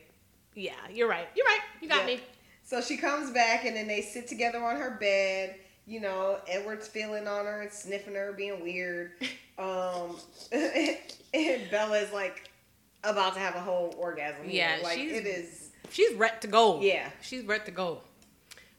[0.56, 1.28] Yeah, you're right.
[1.36, 1.60] You're right.
[1.82, 2.10] You got Mm-hmm.
[2.10, 2.16] Yeah.
[2.18, 2.22] me.
[2.64, 5.56] So she comes back and then they sit together on her bed.
[5.88, 9.12] You know, Edward's feeling on her and sniffing her, being weird.
[9.60, 10.18] Um,
[10.52, 12.50] and Bella's like
[13.04, 14.46] about to have a whole orgasm.
[14.50, 14.78] here.
[14.80, 15.70] Yeah, like she's- it is.
[15.92, 16.82] She's ready to go.
[16.82, 17.10] Yeah.
[17.22, 18.02] she's ready to go.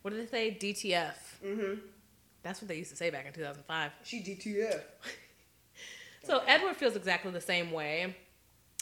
[0.02, 0.58] What did they say?
[0.60, 1.12] DTF.
[1.46, 1.74] Mm-hmm.
[2.44, 3.90] That's what they used to say back in 2005.
[4.04, 4.80] She DTF.
[6.26, 8.16] So Edward feels exactly the same way.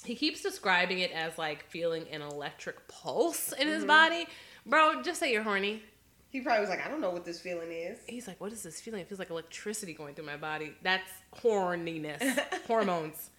[0.05, 3.75] He keeps describing it as like feeling an electric pulse in Mm-hmm.
[3.75, 4.27] his body.
[4.65, 5.83] Bro, just say you're horny.
[6.31, 7.99] He probably was like, I don't know what this feeling is.
[8.07, 9.01] He's like, what is this feeling?
[9.01, 10.73] It feels like electricity going through my body.
[10.83, 11.11] That's
[11.43, 12.23] horniness,
[12.69, 13.31] hormones.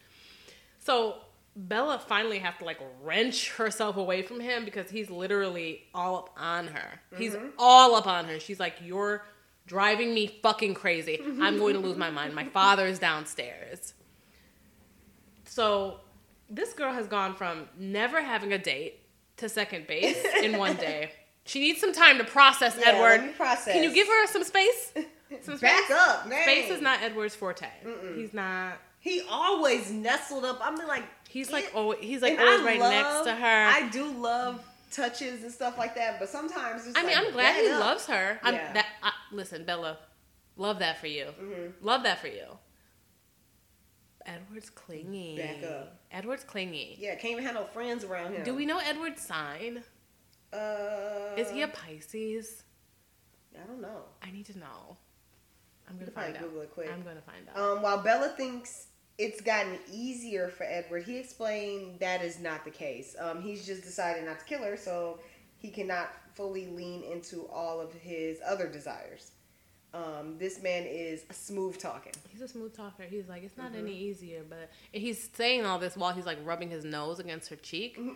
[0.79, 1.15] So
[1.55, 6.29] Bella finally has to like wrench herself away from him because he's literally all up
[6.35, 6.99] on her.
[7.17, 8.37] He's all up on her.
[8.39, 9.23] She's like, you're
[9.65, 11.19] driving me fucking crazy.
[11.41, 12.33] I'm going to lose my mind.
[12.35, 13.93] My father's downstairs.
[15.45, 15.99] So
[16.49, 18.99] this girl has gone from never having a date
[19.37, 21.11] to second base in one day.
[21.45, 23.35] She needs some time to process Yeah, Edward.
[23.35, 23.73] process.
[23.73, 24.93] Can you give her some space?
[25.41, 25.97] Some Back space?
[25.99, 26.43] up, man.
[26.43, 27.65] Space is not Edward's forte.
[28.15, 28.73] He's not.
[28.99, 30.59] He always nestled up.
[30.61, 33.65] I'm like, He's like oh, he's like always I right love- next to her.
[33.73, 37.31] I do love touches and stuff like that, but sometimes it's I mean, like, I'm
[37.33, 37.79] glad he up.
[37.79, 38.39] loves her.
[38.43, 38.73] I'm Yeah.
[38.73, 38.85] that.
[39.03, 39.97] I, listen, Bella,
[40.55, 41.25] Love that for you.
[41.25, 41.85] Mm-hmm.
[41.85, 42.45] Love that for you.
[44.25, 45.37] Edward's clingy.
[45.37, 45.99] Back up.
[46.11, 46.97] Edward's clingy.
[46.99, 48.43] Yeah, can't even have no friends around him.
[48.43, 49.83] Do we know Edward's sign?
[50.53, 52.63] Uh, Is he a Pisces?
[53.55, 54.03] I don't know.
[54.21, 54.97] I need to know.
[55.89, 56.43] I'm gonna find out.
[56.43, 56.89] Google it quick.
[56.91, 57.59] I'm gonna find out.
[57.59, 58.87] Um, while Bella thinks
[59.17, 63.15] it's gotten easier for Edward, he explained that is not the case.
[63.19, 65.19] Um, he's just decided not to kill her, so
[65.63, 69.31] he cannot fully lean into all of his other desires.
[69.93, 72.11] Um, this man is smooth talking.
[72.29, 73.03] He's a smooth talker.
[73.03, 73.79] He's like, it's not Mm-hmm.
[73.87, 77.55] any easier, but he's saying all this while he's like rubbing his nose against her
[77.55, 77.97] cheek.
[77.97, 78.15] Mhm.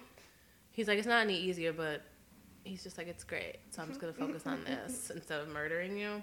[0.71, 2.01] He's like, it's not any easier, but
[2.63, 3.57] he's just like, it's great.
[3.71, 6.21] So I'm just gonna focus on this instead of murdering you.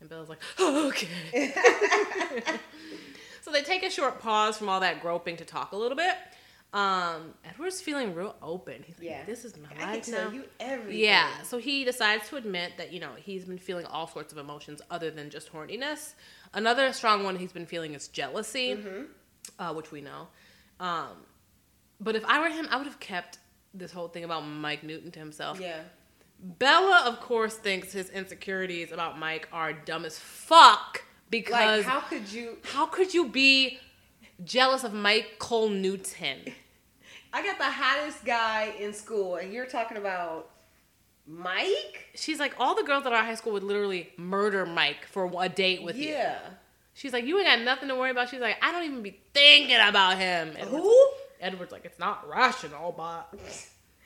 [0.00, 1.08] And Bill's like, okay.
[3.42, 6.14] so they take a short pause from all that groping to talk a little bit.
[6.72, 8.84] Um, Edward's feeling real open.
[8.86, 9.24] He's like, Yeah.
[9.24, 10.30] this is my I can life tell now.
[10.36, 11.00] you everything.
[11.02, 14.38] Yeah, so he decides to admit that, you know, he's been feeling all sorts of
[14.38, 16.14] emotions other than just horniness.
[16.54, 19.02] Another strong one he's been feeling is jealousy, Mm-hmm.
[19.58, 20.28] uh, which we know.
[20.78, 21.08] Um,
[22.00, 23.38] but if I were him, I would have kept
[23.74, 25.58] this whole thing about Mike Newton to himself.
[25.60, 25.80] Yeah.
[26.42, 32.00] Bella, of course, thinks his insecurities about Mike are dumb as fuck because Like, how
[32.00, 32.58] could you?
[32.62, 33.78] how could you be
[34.44, 36.38] jealous of Michael Newton?
[37.32, 40.50] I got the hottest guy in school, and you're talking about
[41.26, 42.08] Mike?
[42.14, 45.48] She's like, all the girls at our high school would literally murder Mike for a
[45.48, 46.08] date with you.
[46.10, 46.38] yeah.
[46.92, 48.28] She's like, you ain't got nothing to worry about.
[48.28, 50.54] She's like, I don't even be thinking about him.
[50.56, 51.08] Edward's, Who?
[51.40, 53.32] Edward's like, it's not rational, but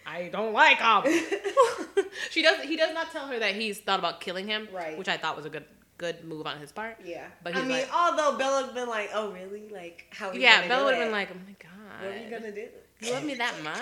[0.06, 1.02] I don't like him.
[2.30, 2.60] she does.
[2.62, 4.98] He does not tell her that he's thought about killing him, Right.
[4.98, 5.64] Which I thought was a good
[5.98, 6.98] good move on his part.
[7.04, 7.26] Yeah.
[7.42, 9.68] But I mean, like- although Bella's been like, "Oh, really?
[9.68, 10.33] Like, how?
[10.33, 12.68] Yeah, Bella would have been like, oh my god, "What are you gonna do?
[13.00, 13.80] you love me that much?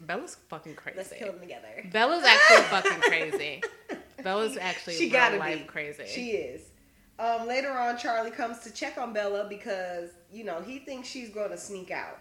[0.00, 0.96] Bella's fucking crazy.
[0.96, 3.62] Let's kill them together." Bella's actually fucking crazy.
[4.22, 6.04] Bella's actually She gotta life be crazy.
[6.06, 6.62] She is.
[7.18, 11.30] Um, later on, Charlie comes to check on Bella because you know he thinks she's
[11.30, 12.18] going to sneak out.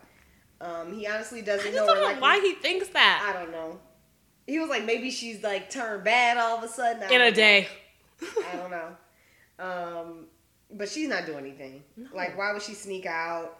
[0.61, 3.79] Um, he honestly doesn't know her, know like, why he thinks that I don't know.
[4.47, 7.03] He was like, maybe she's like turned bad all of a sudden.
[7.03, 7.31] I in a know.
[7.31, 7.67] day.
[8.21, 8.95] I don't know.
[9.59, 10.27] Um,
[10.71, 11.83] but she's not doing anything.
[11.95, 12.07] No.
[12.13, 13.59] Like, why would she sneak out?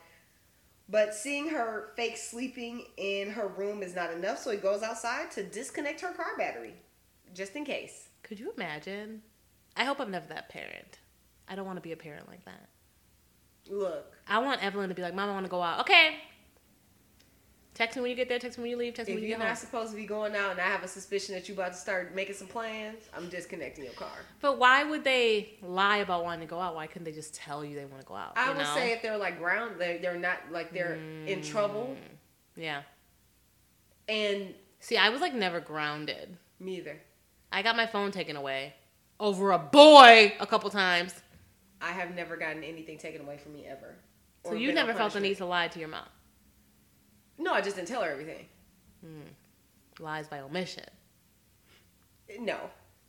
[0.87, 5.31] But seeing her fake sleeping in her room is not enough, so he goes outside
[5.31, 6.75] to disconnect her car battery,
[7.33, 8.09] just in case.
[8.21, 9.23] Could you imagine?
[9.75, 10.99] I hope I'm never that parent.
[11.47, 12.69] I don't want to be a parent like that.
[13.67, 15.79] Look, I want Evelyn to be like, Mom, I want to go out.
[15.81, 16.17] Okay.
[17.75, 18.39] Text me when you get there.
[18.39, 18.93] Text me when you leave.
[18.93, 20.81] Text me if when you you're not supposed to be going out and I have
[20.81, 24.17] a suspicion that you're about to start making some plans, I'm disconnecting your car.
[24.39, 26.73] But why would they lie about wanting to go out?
[26.73, 28.31] Why couldn't they just tell you they want to go out?
[28.37, 28.73] I would know?
[28.73, 31.97] say if they're like ground, they're, they're not like they're in mm, trouble.
[32.55, 32.83] Yeah.
[34.07, 36.37] And See, I was like never grounded.
[36.61, 36.97] me either.
[37.51, 38.73] I got my phone taken away
[39.19, 41.13] over a boy a couple times.
[41.81, 43.95] I have never gotten anything taken away from me ever.
[44.45, 46.05] So you never felt the need to lie to your mom.
[47.37, 48.45] No, I just didn't tell her everything.
[49.99, 50.83] Lies by omission.
[52.39, 52.57] No.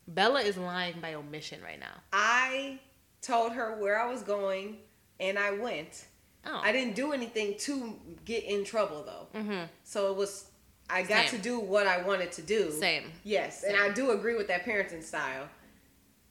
[0.09, 1.95] Bella is lying by omission right now.
[2.13, 2.79] I
[3.23, 4.79] told her where I was going
[5.19, 6.05] and I went.
[6.45, 6.61] Oh.
[6.63, 9.39] I didn't do anything to get in trouble though.
[9.39, 9.65] mm-hmm.
[9.83, 10.51] So it was
[10.89, 11.39] I got Same.
[11.41, 12.71] to do what I wanted to do.
[12.71, 13.11] Same.
[13.25, 15.49] Yes, and I do agree with that parenting style.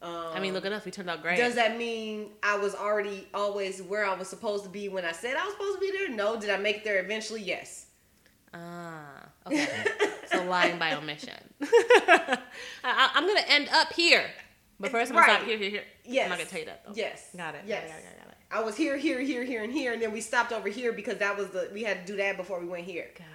[0.02, 0.86] Um, I mean, look at us.
[0.86, 1.38] We turned out great.
[1.38, 5.12] Does that mean I was already always where I was supposed to be when I
[5.12, 6.10] said I was supposed to be there?
[6.10, 6.40] No.
[6.40, 7.42] Did I make it there eventually?
[7.42, 7.85] Yes.
[8.56, 9.68] Ah, okay.
[10.32, 11.34] so lying by omission.
[11.62, 12.38] I,
[12.84, 14.26] I, I'm gonna end up here,
[14.80, 15.36] but first I'm gonna Right.
[15.38, 15.84] stop here, here, here.
[16.06, 16.24] Yes.
[16.26, 16.94] I'm not gonna tell you that though.
[16.96, 17.30] Yes.
[17.36, 17.62] Got it.
[17.66, 17.90] Yes.
[17.90, 20.02] Got it, got it, got it, I was here, here, here, here, and here, and
[20.02, 22.60] then we stopped over here because that was the we had to do that before
[22.62, 23.10] we went here.
[23.18, 23.26] got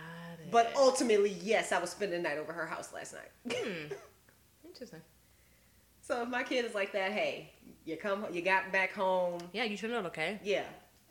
[0.42, 0.50] it.
[0.50, 3.54] But ultimately, yes, I was spending the night over her house last night.
[3.56, 3.92] Hmm.
[4.64, 5.00] Interesting.
[6.00, 7.50] so if my kid is like that, hey,
[7.84, 9.40] you come, you got back home.
[9.52, 10.40] Yeah, you turned out okay.
[10.42, 10.62] Yeah,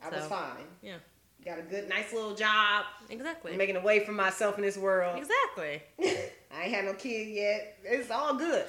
[0.02, 0.64] I was fine.
[0.82, 0.96] Yeah.
[1.44, 2.84] Got a good, nice little job.
[3.08, 3.56] Exactly.
[3.56, 5.18] making a way for myself in this world.
[5.18, 5.82] Exactly.
[6.54, 7.78] I ain't had no kid yet.
[7.84, 8.66] It's all good.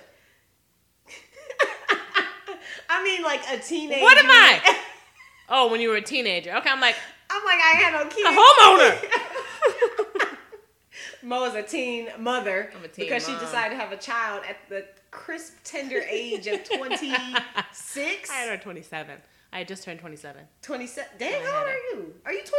[2.89, 4.01] I mean, like a teenager.
[4.01, 4.77] What am I?
[5.53, 6.55] Oh, when you were a teenager.
[6.55, 6.95] Okay, I'm like
[7.29, 8.25] I'm like, I ain't had no kid.
[8.25, 8.29] a
[10.23, 10.37] homeowner.
[11.23, 14.43] Mo is a teen mother I'm a teen because she decided to have a child
[14.47, 18.31] at the crisp, tender age of 26.
[18.31, 19.17] I had her at 27.
[19.53, 20.41] I just turned 27.
[20.61, 21.09] 27.
[21.19, 22.13] Damn, how old are you?
[22.25, 22.49] Are you 28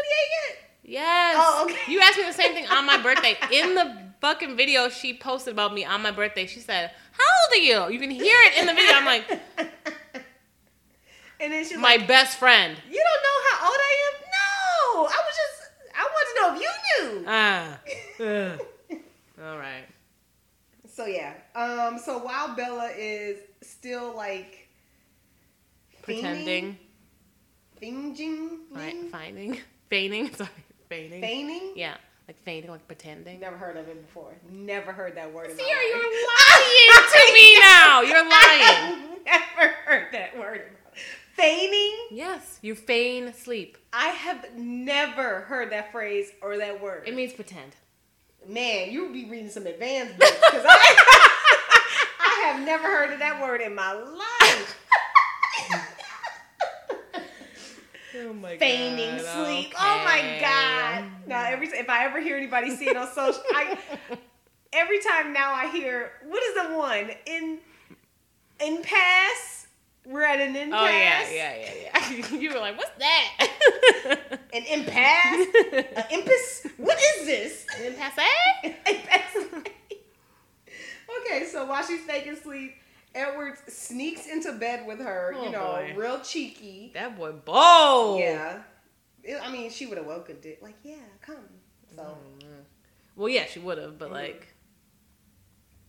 [0.48, 0.58] yet?
[0.84, 1.36] Yes.
[1.38, 1.92] Oh, okay.
[1.92, 3.36] You asked me the same thing on my birthday.
[3.52, 7.52] In the fucking video she posted about me on my birthday, she said, How old
[7.60, 7.94] are you?
[7.94, 8.92] You can hear it in the video.
[8.94, 9.40] I'm like,
[11.40, 12.76] And then she's My like, best friend.
[12.88, 14.14] You don't know how old I am?
[14.22, 15.06] No.
[15.06, 16.70] I was just, I wanted to know if you
[17.08, 17.24] knew.
[17.26, 17.80] Ah.
[19.50, 19.84] All right.
[20.88, 21.32] So yeah.
[21.56, 21.98] Um.
[21.98, 24.68] So while Bella is still like
[26.02, 26.76] pretending,
[27.82, 28.60] Finging?
[28.70, 28.94] right?
[29.10, 29.58] Finding,
[29.90, 30.32] feigning.
[30.36, 30.48] Sorry,
[30.88, 31.20] feigning.
[31.20, 31.72] Feigning?
[31.74, 31.96] Yeah,
[32.28, 33.40] like feigning, like pretending.
[33.40, 34.32] Never heard of it before.
[34.48, 36.00] Never heard that word in my you're
[36.92, 38.00] lying to me now.
[38.02, 39.24] You're lying.
[39.26, 40.58] Never heard that word.
[40.60, 41.02] in.
[41.34, 41.96] Feigning?
[42.12, 43.76] Yes, you feign sleep.
[43.92, 47.02] I have never heard that phrase or that word.
[47.08, 47.74] It means pretend.
[48.46, 51.30] Man, you would be reading some advanced books because I,
[52.20, 54.78] I have never heard of that word in my life.
[58.14, 59.72] Oh my Feigning sleep.
[59.78, 61.04] Oh my god.
[61.26, 63.78] Now every if I ever hear anybody see it on social, I
[64.72, 67.58] every time now I hear what is the one in
[68.62, 69.66] in pass.
[70.04, 70.80] We're at an oh, impasse.
[70.80, 72.36] Oh yeah, yeah, yeah, yeah.
[72.38, 73.48] you were like, "What's that?"
[74.52, 75.46] An impasse.
[75.72, 76.66] An impasse.
[76.76, 77.66] What is this?
[77.82, 78.18] Impasse?
[78.64, 79.36] Impasse.
[81.20, 82.74] okay, so while she's faking sleep,
[83.14, 85.34] Edward sneaks into bed with her.
[85.36, 85.94] Oh, you know, boy.
[85.96, 86.90] real cheeky.
[86.94, 88.20] That boy bold.
[88.20, 88.62] Yeah.
[89.22, 90.62] It- I mean, she would have welcomed it.
[90.62, 91.36] Like, yeah, come.
[91.94, 92.48] So Mm-hmm.
[93.16, 94.12] Well, yeah, she would have, but Mhm.
[94.14, 94.48] like,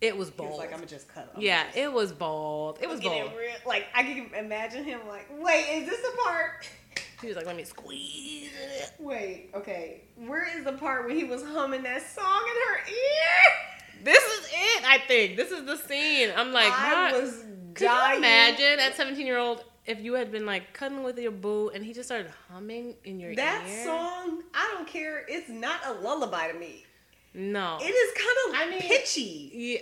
[0.01, 0.49] it was he bold.
[0.49, 1.29] was like, I'm gonna just cut.
[1.33, 2.79] I'ma yeah, just- it was bold.
[2.81, 3.31] It was Look at bold.
[3.31, 6.67] him real- like I can imagine him like, wait, is this the part?
[7.21, 10.01] He was like, "Let me squeeze it." Wait, okay.
[10.17, 13.53] Where is the part when he was humming that song in her ear?
[14.03, 14.83] This is it.
[14.85, 16.29] I think this is the scene.
[16.35, 18.11] I'm like, I was Could dying.
[18.13, 21.69] you imagine at 17 year old if you had been like cuddling with your boo
[21.73, 23.75] and he just started humming in your that ear?
[23.75, 24.43] That song?
[24.53, 25.25] I don't care.
[25.27, 26.85] It's not a lullaby to me.
[27.33, 27.77] No.
[27.81, 29.51] It is kind of I mean- pitchy.
[29.53, 29.79] yeah.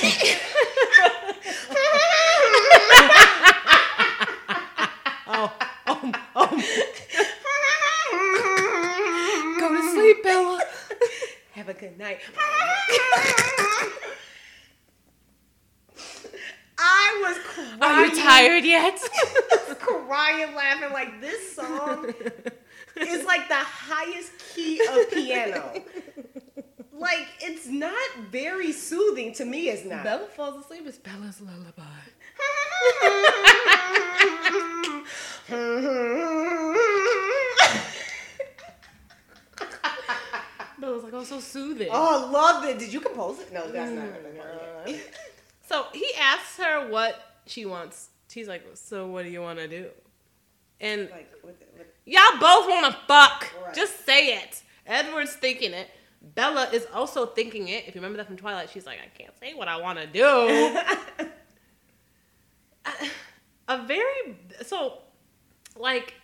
[5.26, 5.52] oh,
[5.86, 6.62] oh, oh.
[11.70, 12.18] A good night.
[16.82, 17.82] I was crying.
[17.82, 18.98] Are you tired yet?
[19.78, 22.12] crying, laughing like this song
[22.96, 25.82] is like the highest key of piano.
[26.92, 29.68] Like it's not very soothing to me.
[29.68, 30.02] It's not.
[30.04, 30.86] Bella falls asleep.
[30.86, 31.82] It's Bella's lullaby.
[40.80, 41.88] Bella's like, oh, so soothing.
[41.90, 42.78] oh, I love it.
[42.78, 43.52] Did you compose it?
[43.52, 44.04] No, that's not.
[44.04, 44.12] Mm.
[44.22, 45.14] That's not it.
[45.62, 48.08] So he asks her what she wants.
[48.28, 49.86] She's like, so what do you want to do?
[50.80, 53.52] And Like, with, with, y'all both want to fuck.
[53.64, 53.72] Right.
[53.72, 54.64] Just say it.
[54.84, 55.88] Edward's thinking it.
[56.20, 57.84] Bella is also thinking it.
[57.86, 60.08] If you remember that from Twilight, she's like, I can't say what I want to
[60.08, 60.76] do.
[63.68, 64.98] a very so
[65.76, 66.14] like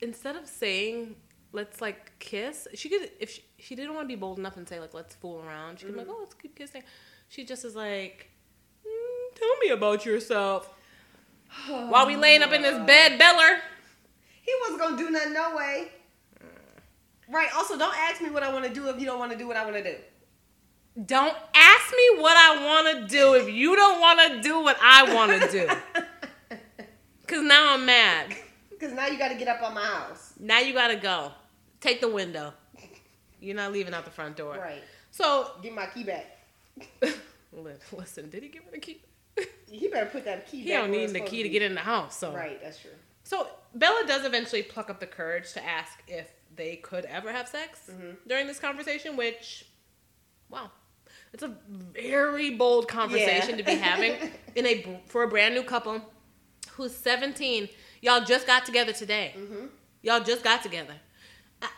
[0.00, 1.14] instead of saying
[1.52, 4.68] let's like kiss she could if she, she didn't want to be bold enough and
[4.68, 6.82] say like let's fool around she could be like oh let's keep kissing
[7.28, 8.28] she just is like
[8.86, 10.72] "Mm, tell me about yourself
[11.66, 13.60] while we laying up in this bed beller
[14.42, 15.34] he wasn't gonna do nothing.
[15.34, 15.88] No way.
[17.28, 17.48] Right.
[17.54, 19.46] Also, don't ask me what I want to do if you don't want to do
[19.46, 19.96] what I want to do.
[21.04, 24.76] don't ask me what i want to do if you don't want to do what
[24.82, 25.68] i want to do
[27.20, 28.34] because now i'm mad
[28.78, 30.34] Because now you got to get up on my house.
[30.38, 31.32] Now you gotta go.
[31.80, 32.52] Take the window.
[33.40, 34.56] You're not leaving out the front door.
[34.56, 34.82] Right.
[35.10, 36.26] So, Get my key back.
[37.92, 39.00] listen, did he give her the key?
[39.70, 41.50] He better put that key He don't need the key to be.
[41.50, 42.16] get in the house.
[42.18, 42.58] So, Right.
[42.62, 42.90] That's true.
[43.22, 47.46] so Bella does eventually pluck up the courage to ask if they could ever have
[47.48, 48.12] sex Mm-hmm.
[48.26, 49.14] during this conversation.
[49.16, 49.66] Which,
[50.48, 50.70] wow,
[51.34, 51.54] it's a
[51.92, 53.56] very bold conversation Yeah.
[53.56, 54.14] to be having
[54.56, 56.00] in a for a brand new couple
[56.72, 57.68] who's 17.
[58.00, 59.34] Y'all just got together today.
[59.36, 59.66] Mm-hmm.
[60.02, 60.94] Y'all just got together.
[61.62, 61.68] I-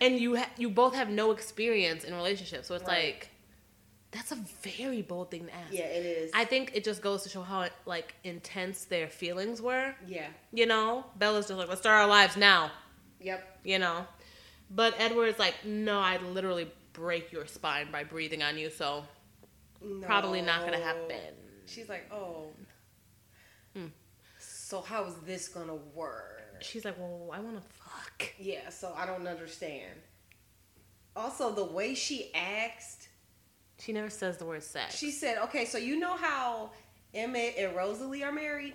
[0.00, 2.68] And you ha- you both have no experience in relationships.
[2.68, 3.04] So it's Right.
[3.14, 3.30] like
[4.10, 5.70] that's a very bold thing to ask.
[5.72, 6.30] Yeah, it is.
[6.34, 9.94] I think it just goes to show how like intense their feelings were.
[10.06, 10.28] yeah.
[10.52, 12.70] You know, Bella's just like, let's start our lives now.
[13.20, 13.60] Yep.
[13.64, 14.06] You know,
[14.70, 18.70] but Edward's like, no, I'd literally break your spine by breathing on you.
[18.70, 19.04] So
[20.02, 21.34] probably not gonna happen.
[21.66, 22.46] She's like, oh.
[24.68, 26.42] So how is this gonna work?
[26.60, 28.34] She's like, well, I want to fuck.
[28.38, 28.68] Yeah.
[28.68, 29.94] So I don't understand.
[31.16, 33.08] Also, the way she asked,
[33.78, 34.94] She never says the word sex.
[34.94, 36.72] she said, "Okay, so you know how
[37.14, 38.74] Emmett and Rosalie are married?"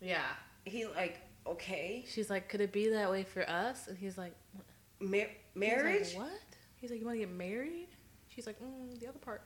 [0.00, 0.22] yeah.
[0.64, 3.86] He like, okay, She's like, could it be that way for us?
[3.86, 4.64] And he's like, what?
[5.10, 6.40] Mar- He's marriage, like, what?
[6.80, 7.88] He's like, you want to get married?
[8.28, 9.42] She's like, mm, the other part.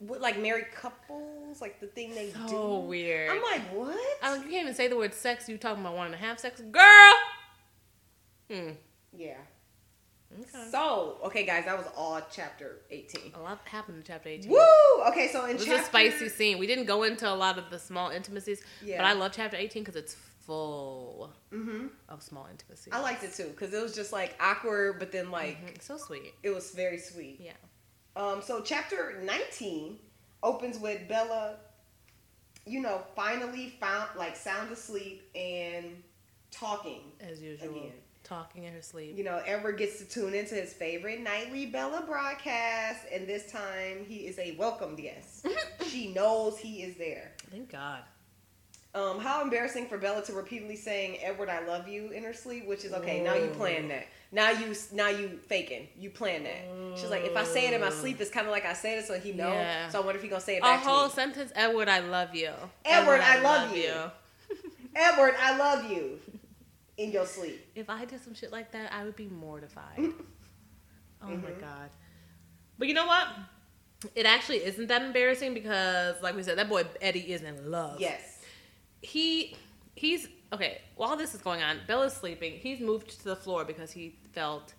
[0.00, 2.48] Like married couples, like the thing they do.
[2.48, 3.30] So weird.
[3.30, 3.98] I'm like, what?
[4.22, 5.48] Like, you can't even say the word sex.
[5.48, 7.12] You talking about wanting to have sex, girl?
[8.50, 8.70] Hmm.
[9.16, 9.34] yeah.
[10.40, 10.68] Okay.
[10.70, 13.32] So, okay, guys, that was all chapter 18.
[13.36, 14.50] A lot happened in chapter 18.
[14.50, 14.58] Woo!
[15.08, 16.58] Okay, so in It was chapter a spicy scene.
[16.58, 18.98] We didn't go into a lot of the small intimacies, Yeah.
[18.98, 22.92] but I love chapter 18 because it's full hmm of small intimacies.
[22.92, 25.82] I liked it too because it was just like awkward, but then like Mhm.
[25.82, 26.34] So sweet.
[26.42, 27.40] it was very sweet.
[27.40, 27.52] Yeah.
[28.16, 29.98] Um, so chapter 19
[30.42, 31.56] opens with Bella,
[32.64, 36.02] you know, finally found like sound asleep and
[36.50, 37.00] talking.
[37.20, 37.70] As usual.
[37.70, 37.92] Again.
[38.24, 39.16] Talking in her sleep.
[39.16, 44.04] You know, Edward gets to tune into his favorite nightly Bella broadcast, and this time
[44.08, 45.46] he is a welcomed guest.
[45.86, 47.30] she knows he is there.
[47.52, 48.00] Thank God.
[48.96, 52.66] Um, how embarrassing for Bella to repeatedly saying "Edward, I love you" in her sleep,
[52.66, 53.20] which is okay.
[53.22, 54.06] Now you plan that.
[54.32, 55.88] Now you now you faking.
[55.98, 56.98] You plan that.
[56.98, 58.98] She's like, if I say it in my sleep, it's kind of like I said
[58.98, 59.52] it, so he know.
[59.52, 59.90] Yeah.
[59.90, 61.98] So I wonder if he gonna say it A back to whole sentence, Edward, I
[62.00, 62.52] love you.
[62.86, 63.92] Edward, I love you.
[64.96, 66.18] Edward, I love you.
[66.96, 67.62] In your sleep.
[67.74, 69.98] If I did some shit like that, I would be mortified.
[71.22, 71.60] oh my Mhm.
[71.60, 71.90] god.
[72.78, 73.28] But you know what?
[74.14, 78.00] It actually isn't that embarrassing because, like we said, that boy Eddie is in love.
[78.00, 78.35] Yes.
[79.06, 79.56] He
[79.94, 80.80] he's okay.
[80.96, 82.54] While this is going on, Bella's sleeping.
[82.54, 84.74] He's moved to the floor because he felt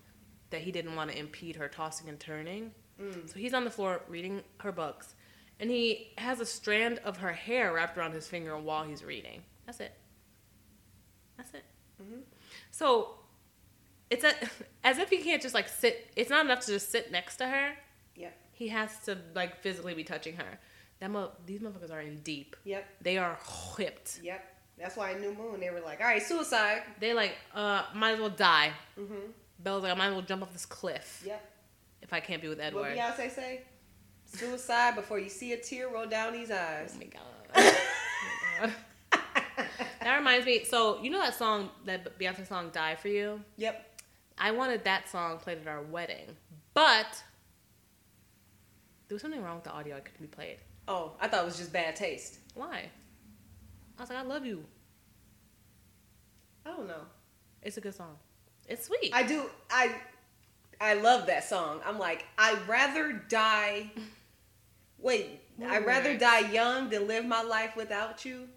[0.50, 2.72] that he didn't want to impede her tossing and turning.
[3.00, 3.26] Mm.
[3.30, 5.14] So he's on the floor reading her books,
[5.60, 9.42] and he has a strand of her hair wrapped around his finger while he's reading.
[9.64, 9.92] That's it.
[11.38, 11.64] That's it.
[12.02, 12.20] Mhm.
[12.70, 13.14] So
[14.10, 14.34] it's a,
[14.84, 16.10] as if he can't just like sit.
[16.16, 17.72] It's not enough to just sit next to her.
[18.14, 18.36] Yep.
[18.52, 20.58] He has to like physically be touching her.
[21.00, 22.56] That mo- these motherfuckers are in deep.
[22.64, 22.84] Yep.
[23.02, 23.38] They are
[23.76, 24.20] whipped.
[24.22, 24.44] Yep.
[24.78, 26.82] That's why in New Moon they were like, all right, suicide.
[27.00, 28.72] They like uh might as well die.
[28.98, 29.14] Mm-hmm.
[29.60, 31.52] Bella's like I might as well jump off this cliff Yep.
[32.02, 32.96] if I can't be with Edward.
[32.96, 32.96] What.
[32.96, 33.62] Beyonce say?
[34.24, 36.96] Suicide before you see a tear roll down these Oh eyes.
[36.98, 37.22] my god.
[37.54, 38.72] Oh my God.
[40.00, 40.64] That reminds me.
[40.64, 43.84] So you know that song, that Beyonce song, "Die for You." yep.
[44.38, 46.36] I wanted that song played at our wedding,
[46.72, 47.22] but
[49.08, 49.96] there was something wrong with the audio.
[49.96, 50.58] It couldn't be played.
[50.88, 52.38] Oh, I thought it was just bad taste.
[52.54, 52.86] Why?
[53.98, 54.64] I was like, I love you.
[56.64, 57.02] I don't know.
[57.62, 58.16] It's a good song.
[58.68, 59.10] It's sweet.
[59.12, 59.44] I do.
[59.70, 59.94] I
[60.80, 61.80] I love that song.
[61.84, 63.90] I'm like, I'd rather die.
[64.98, 66.20] Wait, What I'd rather lyrics?
[66.22, 68.48] die young than live my life without you.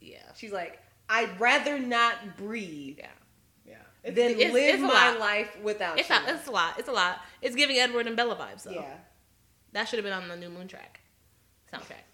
[0.00, 0.18] yeah.
[0.36, 0.78] She's like,
[1.08, 3.08] I'd rather not breathe Yeah.
[4.04, 4.10] Yeah.
[4.12, 5.18] than It's- live it's my lot.
[5.20, 6.14] life without It's you.
[6.16, 6.78] a, it's a lot.
[6.78, 7.20] It's a lot.
[7.42, 8.70] It's giving Edward and Bella vibes though.
[8.72, 8.96] yeah.
[9.72, 11.00] That should have been on the new moon track.
[11.72, 12.04] Soundtrack.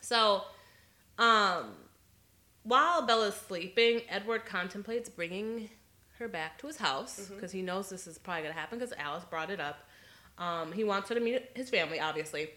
[0.00, 0.42] So,
[1.18, 1.66] um
[2.62, 5.68] while Bella's sleeping, Edward contemplates bringing
[6.18, 7.34] her back to his house Mm-hmm.
[7.34, 9.80] because he knows this is probably going to happen because Alice brought it up.
[10.38, 12.48] Um, he wants her to meet his family, obviously.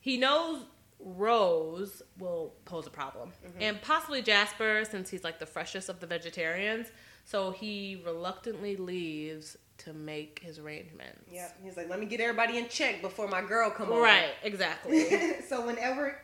[0.00, 0.64] He knows
[0.98, 3.62] Rose will pose a problem, Mm-hmm.
[3.62, 6.88] and possibly Jasper, since he's like the freshest of the vegetarians.
[7.24, 11.20] So he reluctantly leaves to make his arrangements.
[11.30, 11.58] Yep.
[11.62, 14.00] He's like, let me get everybody in check before my girl come over.
[14.02, 15.40] Right, exactly.
[15.48, 16.20] so whenever,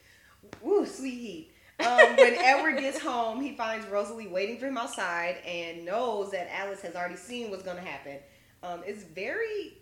[0.62, 1.52] woo, sweet heat.
[1.80, 6.48] Um, when Edward gets home, he finds Rosalie waiting for him outside and knows that
[6.54, 8.18] Alice has already seen what's going to happen.
[8.62, 9.78] Um, it's very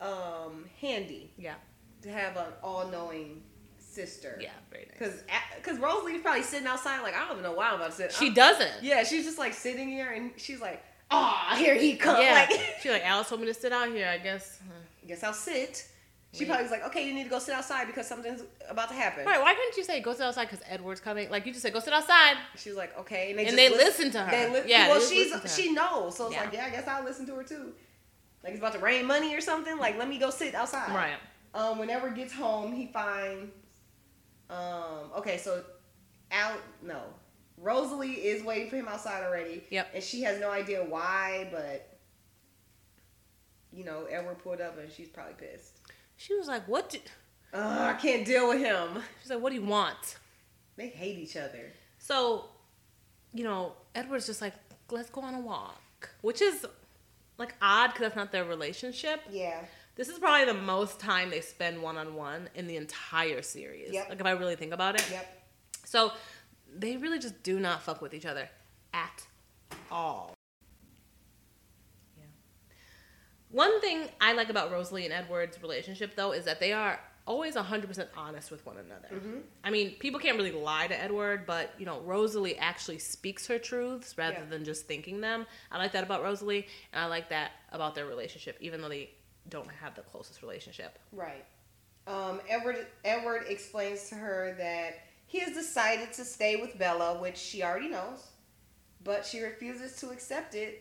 [0.00, 1.54] um, handy yeah,
[2.02, 3.42] to have an all-knowing
[3.78, 4.38] sister.
[4.40, 4.92] yeah, very nice.
[4.98, 5.22] Because
[5.56, 8.12] because Rosalie's probably sitting outside like I don't even know why I'm about to sit.
[8.12, 8.82] She I'm- doesn't.
[8.82, 12.46] Yeah, she's just like sitting here and she's like, "Ah, here he comes." Yeah.
[12.48, 14.60] Like, She's like, Alice told me to sit out here, I guess.
[15.06, 15.88] guess I'll sit.
[16.32, 18.94] She probably was like, "Okay, you need to go sit outside because something's about to
[18.94, 21.30] happen." Right, why couldn't you say go sit outside because Edward's coming?
[21.30, 22.36] Like, you just said go sit outside.
[22.56, 24.30] She was like, "Okay," and they, And they listen- listen to her.
[24.30, 25.54] They li- Yeah, well, she's listen to her.
[25.54, 26.40] she knows, so it's Yeah.
[26.44, 27.72] like, yeah, I guess I'll listen to her too.
[28.42, 29.78] Like it's about to rain money or something.
[29.78, 30.92] Like, let me go sit outside.
[30.92, 31.14] Right.
[31.54, 33.52] Um, whenever he gets home, he finds.
[34.50, 35.12] Um.
[35.18, 35.62] Okay, so
[36.32, 36.56] Al.
[36.82, 37.00] No,
[37.56, 39.64] Rosalie is waiting for him outside already.
[39.70, 39.90] Yep.
[39.94, 41.88] And she has no idea why, but
[43.72, 45.80] you know, Edward pulled up and she's probably pissed.
[46.16, 46.90] She was like, what?
[46.90, 46.98] Do...
[47.52, 49.02] I can't deal with him.
[49.20, 50.16] She's like, what do you want?
[50.76, 51.72] They hate each other.
[51.98, 52.46] So,
[53.32, 54.54] you know, Edward's just like,
[54.90, 56.66] let's go on a walk, which is
[57.38, 59.20] like odd because that's not their relationship.
[59.30, 59.60] Yeah.
[59.96, 63.92] This is probably the most time they spend one on one in the entire series.
[63.92, 64.08] Yep.
[64.08, 65.08] Like, if I really think about it.
[65.10, 65.46] Yep.
[65.84, 66.12] So,
[66.76, 68.48] they really just do not fuck with each other
[68.92, 69.26] at
[69.90, 70.34] all.
[72.18, 72.24] Yeah.
[73.50, 77.54] One thing I like about Rosalie and Edward's relationship, though, is that they are always
[77.54, 79.08] 100% honest with one another.
[79.14, 79.38] Mm-hmm.
[79.62, 83.58] I mean, people can't really lie to Edward, but, you know, Rosalie actually speaks her
[83.58, 84.44] truths rather Yeah.
[84.50, 85.46] than just thinking them.
[85.72, 89.10] I like that about Rosalie, and I like that about their relationship, even though they
[89.48, 90.98] don't have the closest relationship.
[91.12, 91.44] Right.
[92.06, 97.36] Um, Edward Edward explains to her that he has decided to stay with Bella, which
[97.36, 98.24] she already knows,
[99.02, 100.80] but she refuses to accept it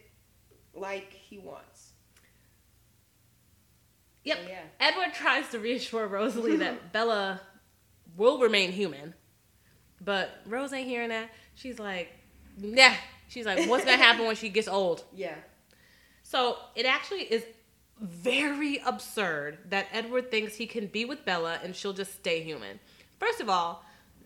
[0.75, 1.93] like he wants.
[4.25, 4.37] Yep.
[4.47, 4.61] Yeah.
[4.79, 7.41] Edward tries to reassure Rosalie that Bella
[8.15, 9.15] will remain human,
[9.99, 11.31] but Rose ain't hearing that.
[11.55, 12.11] She's like,
[12.55, 12.93] nah.
[13.29, 15.03] She's like, what's gonna happen when she gets old?
[15.15, 15.33] Yeah.
[16.21, 17.43] So it actually is
[17.99, 22.79] very absurd that Edward thinks he can be with Bella and she'll just stay human.
[23.19, 23.83] First of all,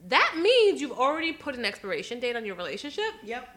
[0.10, 3.12] that means you've already put an expiration date on your relationship.
[3.24, 3.48] Yep.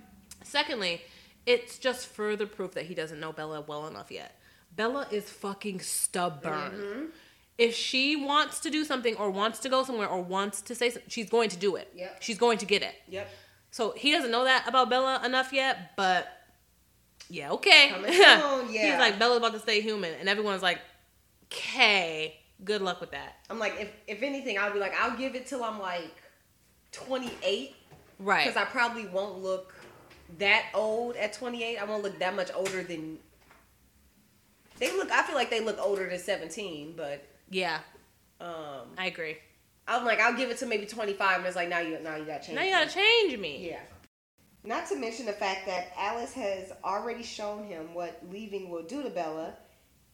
[0.42, 1.02] Secondly,
[1.46, 4.38] it's just further proof that he doesn't know Bella well enough yet.
[4.74, 6.72] Bella is fucking stubborn.
[6.72, 7.04] Mm-hmm.
[7.58, 10.90] If she wants to do something or wants to go somewhere or wants to say
[10.90, 11.92] something, she's going to do it.
[11.94, 12.22] Yep.
[12.22, 12.94] She's going to get it.
[13.08, 13.28] Yep.
[13.70, 16.26] So he doesn't know that about Bella enough yet, but
[17.28, 17.90] yeah, okay.
[17.92, 18.06] Soon,
[18.72, 18.90] yeah.
[18.90, 20.14] He's like, Bella's about to stay human.
[20.18, 20.78] And everyone's like,
[21.44, 23.36] okay, good luck with that.
[23.48, 26.10] I'm like, if if anything, I'll be like, I'll give it till I'm like
[26.92, 27.74] 28,
[28.18, 28.46] Right.
[28.46, 29.74] because I probably won't look
[30.38, 31.78] that old at 28.
[31.78, 33.18] I won't look that much older than.
[34.78, 35.10] They look.
[35.10, 37.80] I feel like they look older than 17, but yeah,
[38.40, 39.36] um, I agree.
[39.86, 42.24] I'm like, I'll give it to maybe 25, and it's like, now you now you
[42.24, 42.56] got to change.
[42.56, 43.68] Now you gotta change me.
[43.68, 43.80] Yeah.
[44.62, 49.02] Not to mention the fact that Alice has already shown him what leaving will do
[49.02, 49.54] to Bella,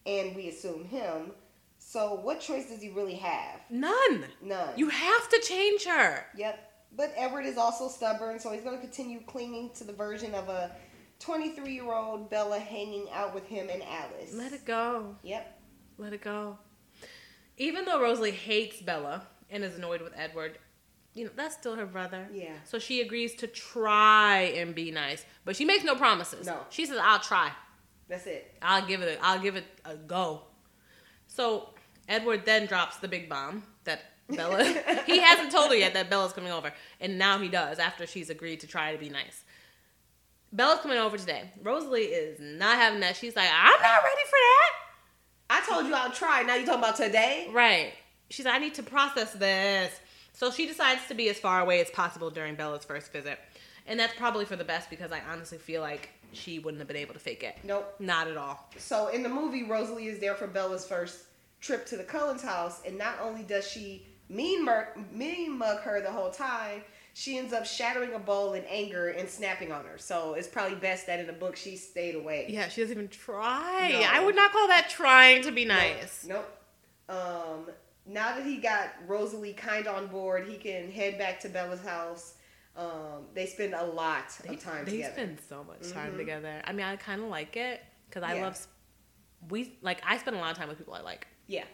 [0.07, 1.33] and we assume him.
[1.79, 3.61] So what choice does he really have?
[3.71, 4.25] None.
[4.43, 4.71] None.
[4.77, 6.25] You have to change her.
[6.37, 6.66] Yep.
[6.97, 10.49] But Edward is also stubborn, so he's going to continue clinging to the version of
[10.49, 10.75] a
[11.21, 14.33] 23 year old Bella hanging out with him and Alice.
[14.33, 15.17] Let it go.
[15.23, 15.61] Yep.
[15.99, 16.59] Let it go.
[17.59, 20.59] Even though Rosalie hates Bella and is annoyed with Edward,
[21.15, 22.29] you know, that's still her brother.
[22.33, 22.53] Yeah.
[22.65, 26.47] So she agrees to try and be nice, but she makes no promises.
[26.47, 26.59] No.
[26.69, 27.51] She says, "I'll try.
[28.09, 28.55] That's it.
[28.61, 29.19] I'll give it.
[29.19, 30.43] A, I'll give it a go."
[31.27, 31.71] So
[32.09, 34.65] Edward then drops the big bomb that Bella.
[35.07, 38.31] he hasn't told her yet that Bella's coming over, and now he does after she's
[38.31, 39.45] agreed to try to be nice.
[40.53, 41.51] Bella's coming over today.
[41.63, 43.17] Rosalie is not having that.
[43.17, 44.87] She's like, "I'm not ready for that."
[45.49, 46.43] I told you I'll try.
[46.43, 47.49] Now you talking about today?
[47.53, 47.93] Right.
[48.31, 49.93] She's like, I need to process this.
[50.33, 53.39] So she decides to be as far away as possible during Bella's first visit.
[53.87, 56.97] And that's probably for the best because I honestly feel like she wouldn't have been
[56.97, 57.57] able to fake it.
[57.63, 57.95] Nope.
[58.01, 58.69] Not at all.
[58.77, 61.21] So in the movie, Rosalie is there for Bella's first
[61.61, 66.01] trip to the Cullens house, and not only does she mean mug, mean mug her
[66.01, 66.83] the whole time,
[67.15, 69.97] she ends up shattering a bowl in anger and snapping on her.
[69.99, 72.47] So it's probably best that in the book she stayed away.
[72.49, 73.89] Yeah, she doesn't even try.
[73.93, 74.03] No.
[74.11, 76.27] I would not call that trying to be nice.
[76.29, 76.47] Nope.
[77.09, 77.67] Um,
[78.07, 82.35] now that he got Rosalie kind on board, he can head back to Bella's house.
[82.77, 85.13] Um, they spend a lot They, of time they together.
[85.15, 86.17] spend so much time Mhm.
[86.19, 86.61] together.
[86.65, 88.43] I mean, I kind of like it because I Yeah.
[88.45, 88.67] love.
[89.49, 91.27] We like I spend a lot of time with people I like.
[91.47, 91.65] yeah,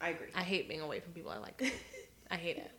[0.00, 0.28] I agree.
[0.34, 1.62] I hate being away from people I like.
[2.30, 2.70] I hate it.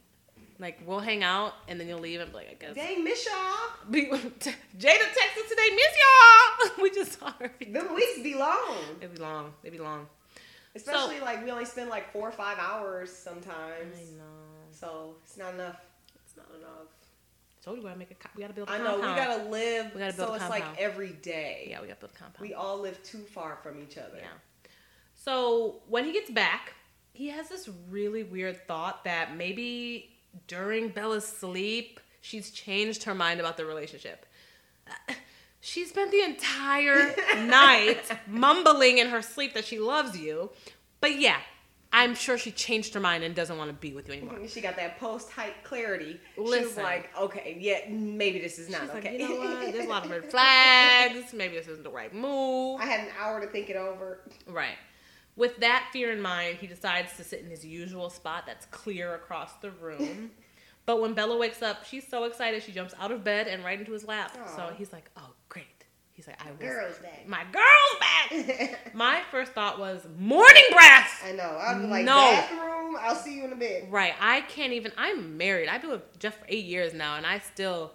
[0.59, 2.76] Like we'll hang out and then you'll leave and be like, I guess.
[2.76, 3.91] Dang, miss y'all.
[3.91, 6.70] Jada texted today, miss y'all.
[6.82, 7.51] We just saw her.
[7.65, 8.76] Them weeks be long.
[8.99, 9.53] They be long.
[9.63, 10.07] They be long.
[10.76, 13.97] Especially like we only spend like four or five hours sometimes.
[13.97, 14.24] I know.
[14.72, 15.80] So it's not enough.
[16.26, 16.88] It's not enough.
[17.61, 18.15] So we gotta make a.
[18.36, 19.93] We gotta build a I know we gotta live.
[19.93, 21.67] We gotta build so it's like every day.
[21.70, 22.47] Yeah, we gotta build a compound.
[22.47, 24.17] We all live too far from each other.
[24.17, 24.28] Yeah.
[25.15, 26.74] So when he gets back,
[27.20, 30.09] he has this really weird thought that maybe
[30.47, 34.26] during Bella's sleep, she's changed her mind about the relationship.
[35.61, 37.13] She spent the entire
[37.45, 40.51] night mumbling in her sleep that she loves you.
[41.01, 41.36] But yeah,
[41.91, 44.39] I'm sure she changed her mind and doesn't want to be with you anymore.
[44.47, 46.17] She got that post height clarity.
[46.36, 49.11] She was like, okay, yeah, maybe this is not She's okay.
[49.11, 49.59] like, you know what?
[49.74, 51.34] There's a lot of red flags.
[51.34, 52.80] Maybe this isn't the right move.
[52.80, 54.22] I had an hour to think it over.
[54.47, 54.78] Right.
[55.39, 59.15] With that fear in mind, he decides to sit in his usual spot that's clear
[59.15, 60.31] across the room.
[60.85, 63.79] but when Bella wakes up, she's so excited she jumps out of bed and right
[63.79, 64.37] into his lap.
[64.57, 65.65] So he's like, "Oh, great."
[66.11, 67.25] He's like, "I was Girls back.
[67.25, 71.23] my girl's back." My first thought was morning breath.
[71.25, 71.57] I know.
[71.57, 72.17] I'd be like, No.
[72.17, 72.97] bathroom.
[72.99, 73.87] I'll see you in a bit.
[73.89, 74.13] Right.
[74.19, 74.91] I can't even.
[74.97, 75.69] I'm married.
[75.69, 77.93] I've been with Jeff for eight years now, and I still.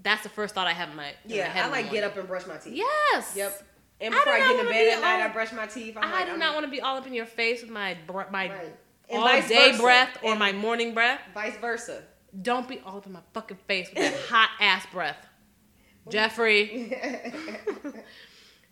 [0.00, 1.08] That's the first thought I have in my.
[1.08, 2.74] in my Yeah, I like get up and brush my teeth.
[2.76, 3.32] Yes.
[3.34, 3.65] Yep.
[4.00, 5.96] And before do I, get in bed at night, all- I brush my teeth.
[5.96, 7.70] I'm I like, do I'm- not want to be all up in your face with
[7.70, 8.76] my br- my Right.
[9.10, 9.82] All day versa.
[9.82, 11.20] breath or And my morning breath.
[11.32, 12.02] vice versa.
[12.42, 15.26] Don't be all up in my fucking face with that hot ass breath.
[16.08, 16.94] Jeffrey.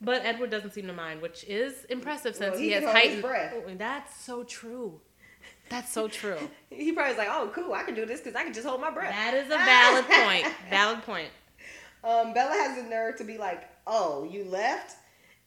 [0.01, 2.89] But Edward doesn't seem to mind, which is impressive since Well, he, he has can
[2.91, 3.23] hold his heightened.
[3.23, 3.55] breath.
[3.57, 5.01] Oh, that's so true.
[5.71, 6.37] That's so true.
[6.71, 8.91] he probably's like, oh, cool, I can do this because I can just hold my
[8.91, 9.11] breath.
[9.11, 10.55] that is a valid point.
[10.69, 11.29] Valid point.
[12.03, 14.97] Um, Bella has the nerve to be like, "Oh, you left,"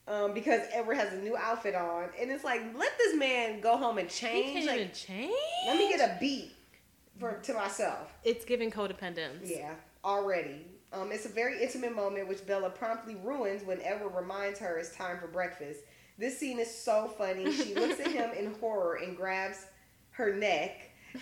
[0.08, 3.78] um, because Edward has a new outfit on, and it's like, let this man go
[3.78, 4.48] home and change.
[4.48, 5.34] He can't Like, even change.
[5.66, 6.54] let me get a beat
[7.20, 8.14] for to myself.
[8.24, 9.42] It's giving codependence.
[9.50, 9.74] Yeah,
[10.06, 10.66] already.
[10.94, 14.96] Um, it's a very intimate moment, which Bella promptly ruins when Edward reminds her it's
[14.96, 15.82] time for breakfast.
[16.18, 17.52] This scene is so funny.
[17.52, 19.66] She looks at him in horror and grabs
[20.12, 20.90] her neck.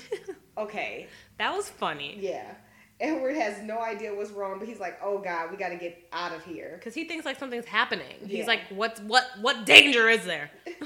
[0.57, 1.07] Okay,
[1.37, 2.17] That was funny.
[2.21, 2.53] yeah.
[2.99, 6.07] Edward has no idea what's wrong, but he's like, "Oh God, we got to get
[6.13, 8.15] out of here." Because he thinks like something's happening.
[8.21, 8.27] Yeah.
[8.37, 9.25] He's like, "What's what?
[9.41, 10.49] What danger is there?"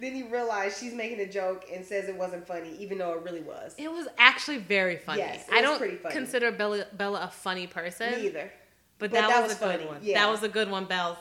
[0.00, 3.22] Then he realized she's making a joke and says it wasn't funny, even though it
[3.24, 3.74] really was.
[3.78, 5.18] It was actually very funny.
[5.18, 6.14] Yes, it I was don't pretty funny.
[6.14, 8.52] consider Bella, Bella a funny person, Me either.
[9.00, 9.98] but, But that, that was, was a good one.
[10.02, 10.22] yeah.
[10.24, 11.18] That was a good one, Bells.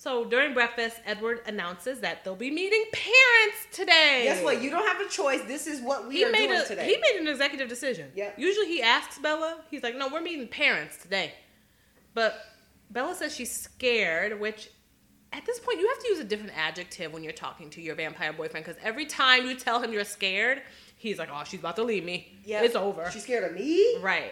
[0.00, 4.20] So during breakfast, Edward announces that they'll be meeting parents today.
[4.24, 4.62] Guess what?
[4.62, 5.42] You don't have a choice.
[5.42, 6.86] This is what we he are made doing a today.
[6.86, 8.12] he made an executive decision.
[8.14, 8.30] Yeah.
[8.36, 9.58] Usually he asks Bella.
[9.72, 11.32] He's like, "No, we're meeting parents today,"
[12.14, 12.38] but
[12.90, 14.38] Bella says she's scared.
[14.40, 14.70] Which,
[15.32, 17.96] at this point, you have to use a different adjective when you're talking to your
[17.96, 20.62] vampire boyfriend because every time you tell him you're scared,
[20.96, 22.38] he's like, "Oh, she's about to leave me.
[22.44, 22.62] Yep.
[22.62, 23.98] It's over." She's scared of me.
[24.00, 24.30] right.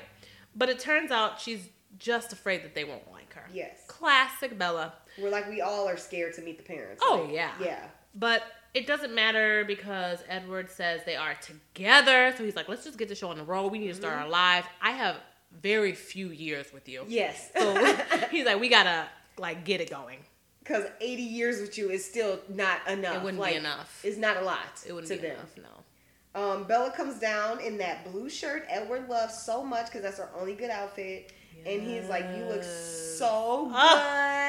[0.54, 3.46] But it turns out she's just afraid that they won't like her.
[3.52, 3.80] Yes.
[3.88, 4.94] Classic Bella.
[5.18, 7.02] We're like we all are scared to meet the parents.
[7.04, 7.50] Oh, Like, yeah.
[7.60, 7.84] yeah.
[8.14, 8.42] But
[8.74, 12.34] it doesn't matter because Edward says they are together.
[12.36, 13.72] So he's like, let's just get the show on the road.
[13.72, 14.22] We need to start Mm-hmm.
[14.24, 14.66] our lives.
[14.82, 15.16] I have
[15.60, 17.04] very few years with you.
[17.08, 17.50] Yes.
[17.56, 17.96] So
[18.30, 19.06] he's like, we gotta
[19.38, 20.18] like get it going.
[20.60, 23.16] Because 80 years with you is still not enough.
[23.16, 24.00] It wouldn't Like, be enough.
[24.04, 24.58] It's not a lot.
[24.86, 25.36] It wouldn't to be them.
[25.36, 26.40] enough, no.
[26.40, 30.28] Um, Bella comes down in that blue shirt Edward loves so much because that's her
[30.38, 31.32] only good outfit.
[31.64, 33.76] And he's like, You look so good.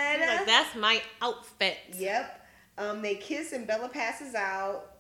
[0.10, 1.78] Oh, He's like, that's my outfit.
[1.98, 2.48] Yep.
[2.78, 4.94] Um, they kiss and Bella passes out.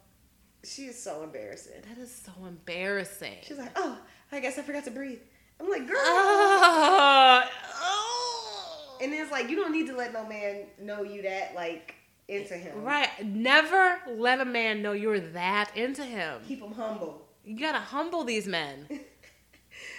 [0.64, 1.82] She is so embarrassing.
[1.88, 3.38] That is so embarrassing.
[3.41, 3.97] She's like, Oh,
[4.32, 5.20] I guess I forgot to breathe.
[5.60, 5.97] I'm like, Girl.
[5.97, 7.43] oh,
[7.76, 8.97] oh.
[9.01, 11.95] And it's like, You don't need to let no man know you that, like,
[12.28, 12.84] into him.
[12.84, 13.10] Right.
[13.24, 16.41] Never let a man know you're that into him.
[16.47, 17.22] Keep him humble.
[17.45, 18.88] You gotta humble these men.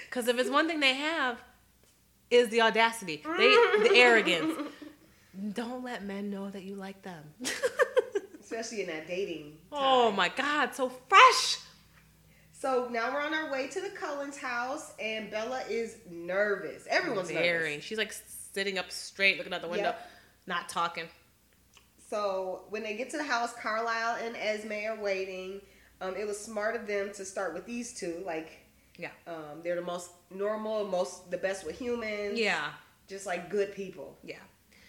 [0.08, 1.38] Because if it's one thing they have,
[2.30, 3.48] is the audacity, they
[3.88, 4.54] the arrogance.
[5.52, 7.22] Don't let men know that you like them.
[8.40, 9.56] Especially in that dating.
[9.72, 11.58] oh my God, so fresh.
[12.52, 16.86] So now we're on our way to the Cullens house, and Bella is nervous.
[16.90, 17.70] Everyone's Very.
[17.70, 17.84] nervous.
[17.84, 18.12] She's like
[18.52, 20.10] sitting up straight, looking out the window, Yep.
[20.48, 21.04] not talking.
[22.10, 25.60] So when they get to the house, Carlisle and Esme are waiting.
[26.00, 28.22] Um, it was smart of them to start with these two.
[28.24, 28.58] Like,
[28.98, 29.10] Yeah.
[29.26, 32.38] um, they're the most normal, most the best with humans.
[32.38, 32.70] Yeah.
[33.06, 34.16] just like good people.
[34.24, 34.36] Yeah.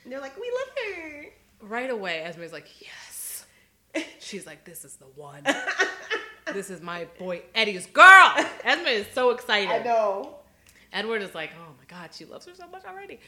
[0.04, 1.26] And they're like, we love her.
[1.62, 3.46] Right away, Esme's like, yes.
[4.20, 5.44] She's like, this is the one.
[6.54, 8.34] this is my boy Eddie's girl.
[8.64, 9.70] Esme is so excited.
[9.70, 10.36] I know.
[10.92, 13.20] Edward is like, oh my god, she loves her so much already.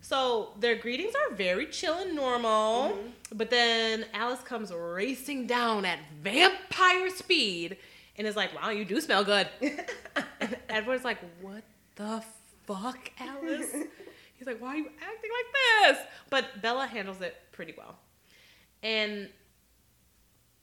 [0.00, 3.36] So their greetings are very chill and normal, Mm-hmm.
[3.38, 7.76] but then Alice comes racing down at vampire speed
[8.16, 9.48] and is like, wow, you do smell good.
[9.60, 11.64] and Edward's like, what
[11.96, 12.22] the
[12.66, 13.72] fuck, Alice?
[14.34, 16.06] He's like, why are you acting like this?
[16.30, 17.96] But Bella handles it pretty well.
[18.82, 19.28] And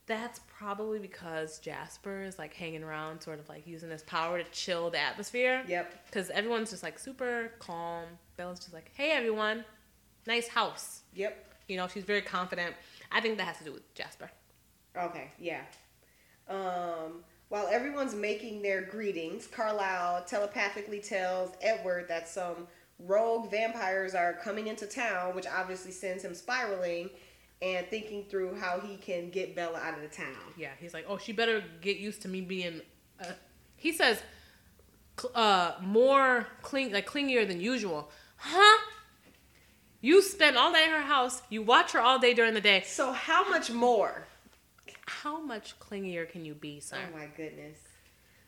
[0.06, 4.50] that's probably because Jasper is like hanging around, sort of like using his power to
[4.52, 5.64] chill the atmosphere.
[5.68, 6.06] Yep.
[6.06, 8.06] Because everyone's just like super calm.
[8.38, 9.64] Bella's just like, hey, everyone,
[10.28, 11.02] nice house.
[11.14, 11.46] Yep.
[11.68, 12.76] You know, she's very confident.
[13.12, 14.30] I think that has to do with Jasper.
[14.98, 15.62] Okay, yeah.
[16.50, 22.66] Um, while everyone's making their greetings, Carlisle telepathically tells Edward that some
[22.98, 27.10] rogue vampires are coming into town, which obviously sends him spiraling
[27.62, 30.38] and thinking through how he can get Bella out of the town.
[30.56, 32.80] Yeah, he's like, oh, she better get used to me being.
[33.20, 33.34] Uh,
[33.76, 34.24] he says,
[35.36, 38.80] uh, more cling like clingier than usual, huh?
[40.00, 41.42] You spend all day in her house.
[41.50, 42.84] You watch her all day during the day.
[42.86, 44.26] So how much more?
[45.22, 46.98] How much clingier can you be, sir?
[46.98, 47.78] Oh my goodness.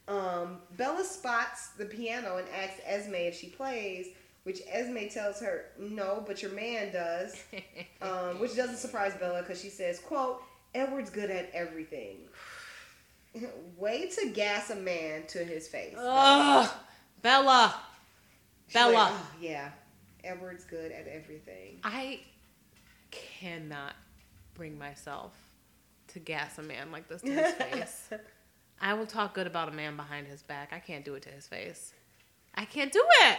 [0.07, 4.07] Um, Bella spots the piano and asks Esme if she plays,
[4.43, 7.36] which Esme tells her no, but your man does.
[8.01, 10.41] um, which doesn't surprise Bella because she says, "quote
[10.74, 12.18] Edward's good at everything."
[13.78, 15.95] Way to gas a man to his face.
[15.97, 16.70] Ugh,
[17.22, 17.76] Bella.
[18.68, 19.09] She's like, Bella.
[19.11, 19.70] "Oh, yeah,
[20.24, 21.80] Edward's good at everything.
[21.84, 22.20] I
[23.11, 23.93] cannot
[24.55, 25.34] bring myself
[26.14, 28.09] to gas a man like this to his face.
[28.82, 30.72] I will talk good about a man behind his back.
[30.74, 31.93] I can't do it to his face.
[32.55, 33.38] I can't do it.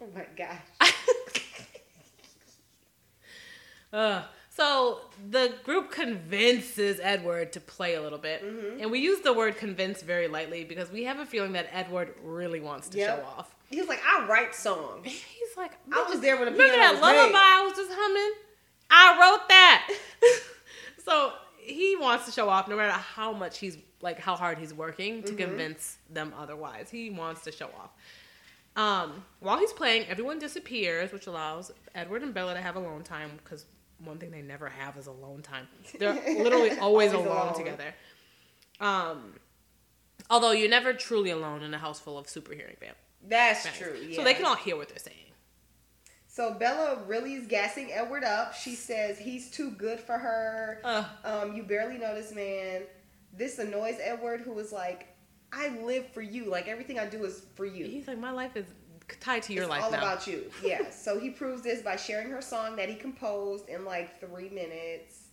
[0.00, 0.58] Oh my gosh.
[0.80, 0.88] Ugh.
[3.92, 5.00] Uh, so
[5.30, 8.42] the group convinces Edward to play a little bit.
[8.42, 8.80] Mm-hmm.
[8.80, 12.14] And we use the word convince very lightly because we have a feeling that Edward
[12.22, 13.18] really wants to Yep.
[13.18, 13.54] show off.
[13.68, 17.02] He's like, "I write songs." He's like, I was there when the Remember piano that
[17.02, 18.32] lullaby I was just humming?
[18.90, 19.88] I wrote that.
[21.04, 21.32] so
[21.62, 25.22] he wants to show off no matter how much he's like how hard he's working
[25.22, 25.36] to Mm-hmm.
[25.48, 26.90] convince them otherwise.
[26.90, 27.90] He wants to show off.
[28.74, 33.30] Um, while he's playing, everyone disappears, which allows Edward and Bella to have alone time
[33.44, 33.66] because
[34.02, 35.68] one thing they never have is alone time.
[35.98, 37.54] They're literally always, Always alone, alone.
[37.54, 37.94] together.
[38.80, 39.34] Um,
[40.30, 42.96] although you're never truly alone in a house full of super hearing vamp.
[43.28, 43.78] That's vamps.
[43.78, 43.96] true.
[44.08, 44.16] Yeah.
[44.16, 45.16] So they can all hear what they're saying.
[46.34, 48.54] So Bella really is gassing Edward up.
[48.54, 50.80] She says he's too good for her.
[50.82, 51.04] Ugh.
[51.26, 52.84] Um, you barely know this man.
[53.36, 55.08] This annoys Edward, who is like,
[55.52, 56.46] I live for you.
[56.46, 57.84] Like everything I do is for you.
[57.84, 58.64] He's like, my life is
[59.20, 59.82] tied to your life.
[59.84, 60.14] it's life all now.
[60.14, 60.50] about you.
[60.64, 60.88] Yeah.
[60.88, 65.24] so he proves this by sharing her song that he composed in like three minutes.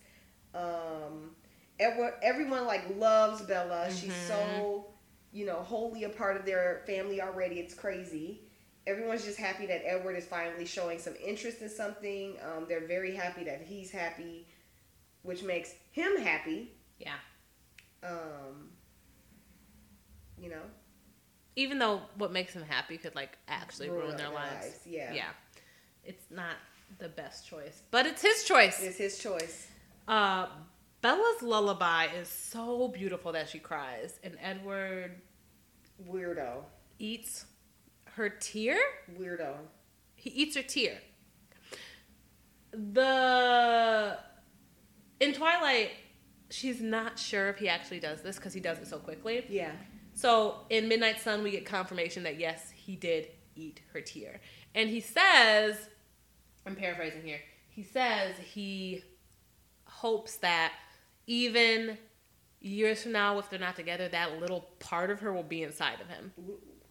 [0.54, 1.30] Um,
[1.78, 3.88] Edward, everyone like loves Bella.
[3.90, 4.28] She's Mhm.
[4.28, 4.86] so,
[5.32, 7.58] you know, wholly a part of their family already.
[7.58, 8.42] It's crazy.
[8.86, 12.36] Everyone's just happy that Edward is finally showing some interest in something.
[12.42, 14.46] Um, they're very happy that he's happy,
[15.22, 16.72] which makes him happy.
[16.98, 17.14] yeah.
[18.02, 18.70] Um,
[20.40, 20.62] you know,
[21.56, 24.78] Even though what makes them happy could like actually ruin, their, lives.
[24.86, 25.12] Yeah.
[25.12, 25.28] Yeah.
[26.02, 26.56] It's not
[26.98, 28.82] the best choice, but it's his choice.
[28.82, 29.68] It's his choice.
[30.08, 30.46] Uh,
[31.02, 35.20] Bella's lullaby is so beautiful that she cries, and Edward
[36.10, 36.62] Weirdo.
[36.98, 37.44] eats
[38.16, 38.78] her tear.
[39.18, 39.54] Weirdo.
[40.14, 40.98] He eats her tear.
[42.72, 44.18] The
[45.20, 45.90] in Twilight,
[46.48, 49.44] she's not sure if he actually does this because he does it so quickly.
[49.48, 49.72] Yeah.
[50.14, 54.40] So in Midnight Sun, we get confirmation that yes, he did eat her tear.
[54.74, 55.88] And he says,
[56.66, 59.02] I'm paraphrasing here, he says he
[59.84, 60.72] hopes that
[61.26, 61.98] even
[62.60, 66.00] years from now, if they're not together, that little part of her will be inside
[66.00, 66.32] of him.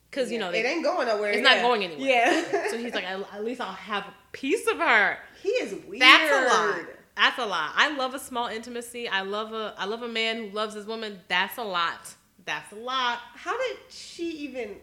[0.10, 1.32] Because, you know, it ain't going nowhere.
[1.32, 2.08] it's not going anywhere.
[2.08, 2.68] Yeah.
[2.72, 5.18] so he's like, at at least I'll have a piece of her.
[5.44, 6.02] he is weird.
[6.02, 6.86] That's a lot.
[7.16, 7.72] That's a lot.
[7.76, 9.08] I love a small intimacy.
[9.08, 11.20] I love a I love a man who loves his woman.
[11.28, 12.16] That's a lot.
[12.46, 13.20] That's a lot.
[13.36, 14.78] How did she even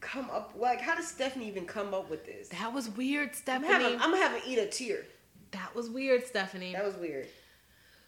[0.00, 0.52] come up?
[0.56, 2.48] Like, how did Stephenie even come up with this?
[2.50, 3.68] That was weird, I'm Stephenie.
[3.72, 5.04] having, I'm gonna have an eat a tear.
[5.52, 6.72] that was weird, Stephenie.
[6.74, 7.26] That was weird.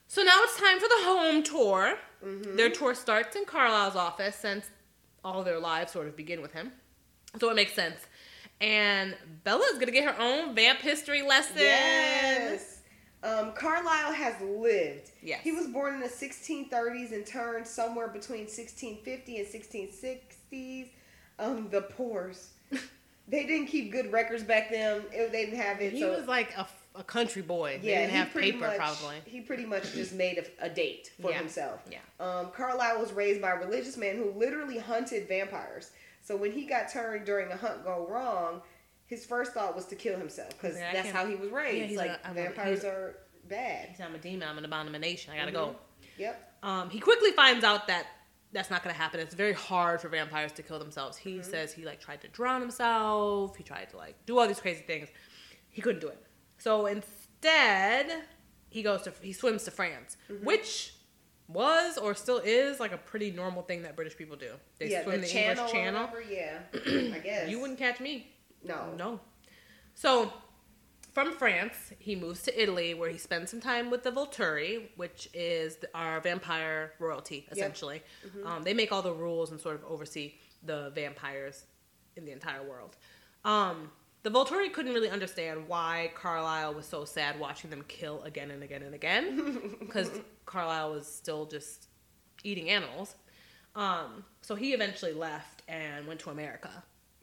[0.09, 1.99] So now it's time for the home tour.
[2.25, 2.57] Mhm.
[2.57, 4.67] Their tour starts in Carlisle's office since
[5.25, 6.73] all their lives sort of begin with him.
[7.39, 7.97] So it makes sense.
[8.61, 11.59] And Bella's gonna get her own vamp history lesson.
[11.59, 12.81] Yes.
[13.23, 15.11] Um, Carlisle has lived.
[15.23, 15.41] Yes.
[15.43, 20.89] He was born in the 1630s and turned somewhere between 1650 and 1660s.
[21.39, 22.51] Um, the Poors.
[23.29, 25.03] they didn't keep good records back then.
[25.13, 25.93] It, they didn't have it.
[25.93, 27.79] He so was like a, a country boy.
[27.83, 29.17] Yeah, didn't he have pretty paper much, probably.
[29.27, 31.39] He pretty much just made a, a date for Yeah.
[31.39, 31.83] himself.
[31.91, 31.99] Yeah.
[32.19, 35.91] Um, Carlisle was raised by a religious man who literally hunted vampires.
[36.23, 38.61] So when he got turned during a hunt go wrong,
[39.07, 41.79] his first thought was to kill himself because that's how he was raised.
[41.79, 43.17] Yeah, he's like a- vampires he's- are
[43.49, 43.89] bad.
[44.05, 44.49] I'm a demon.
[44.49, 45.33] I'm an abomination.
[45.33, 45.77] I gotta go.
[46.19, 46.59] Yep.
[46.63, 48.07] Um, he quickly finds out that
[48.53, 49.19] that's not gonna happen.
[49.21, 51.17] It's very hard for vampires to kill themselves.
[51.17, 51.51] He Mm-hmm.
[51.51, 53.57] says he like tried to drown himself.
[53.57, 55.09] He tried to like do all these crazy things.
[55.71, 56.19] He couldn't do it.
[56.61, 58.23] So instead,
[58.69, 60.45] he goes to he swims to France, Mm-hmm.
[60.45, 60.95] which
[61.49, 64.53] was or still is like a pretty normal thing that British people do.
[64.79, 65.65] They yeah, swim the, the, channel.
[65.67, 66.07] English Channel.
[66.07, 66.59] whatever, Yeah.
[67.17, 68.31] I guess You wouldn't catch me.
[68.63, 68.93] No.
[68.97, 69.19] No.
[69.95, 70.33] So,
[71.13, 75.29] from France, he moves to Italy where he spends some time with the Volturi, which
[75.35, 78.01] is the- our vampire royalty, essentially.
[78.45, 81.65] Um, they make all the rules and sort of oversee the vampires
[82.15, 82.97] in the entire world.
[83.45, 83.91] Um,
[84.23, 88.63] the Volturi couldn't really understand why Carlisle was so sad watching them kill again and
[88.63, 90.11] again and again, because
[90.47, 91.89] Carlisle was still just
[92.45, 93.15] eating animals.
[93.75, 96.71] Um, so he eventually left and went to America.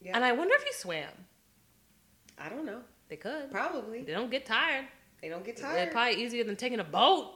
[0.00, 0.12] Yeah.
[0.14, 1.08] And I wonder if he swam.
[2.38, 2.80] I don't know.
[3.08, 3.50] They could.
[3.50, 4.02] Probably.
[4.02, 4.86] They don't get tired.
[5.20, 5.92] They don't get They're tired.
[5.92, 7.32] probably easier than taking a boat.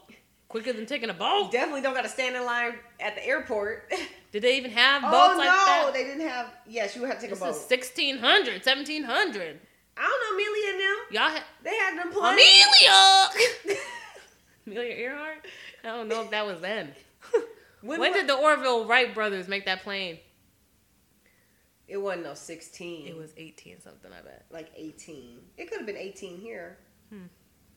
[0.48, 1.50] Quicker than taking a boat.
[1.50, 3.92] Definitely don't got to stand in line at the airport.
[4.33, 5.91] Did they even have oh, boats oh like no, that?
[5.93, 6.47] they didn't have.
[6.66, 7.51] Yes, you would have to take this a boat.
[7.51, 9.61] is 1600, 1700.
[9.95, 10.97] I don't know, Amelia and them.
[11.11, 12.43] Y'all had They had them plenty.
[12.43, 13.78] Amelia.
[14.66, 15.47] Amelia Earhart.
[15.85, 16.95] I don't know if that was then.
[17.83, 20.18] When, When did the Orville Wright brothers make that plane?
[21.89, 23.09] It wasn't no sixteen.
[23.09, 24.47] It was 18 something, I bet.
[24.53, 25.41] like eighteen.
[25.59, 26.78] It could have been eighteen here.
[27.11, 27.24] Hmm.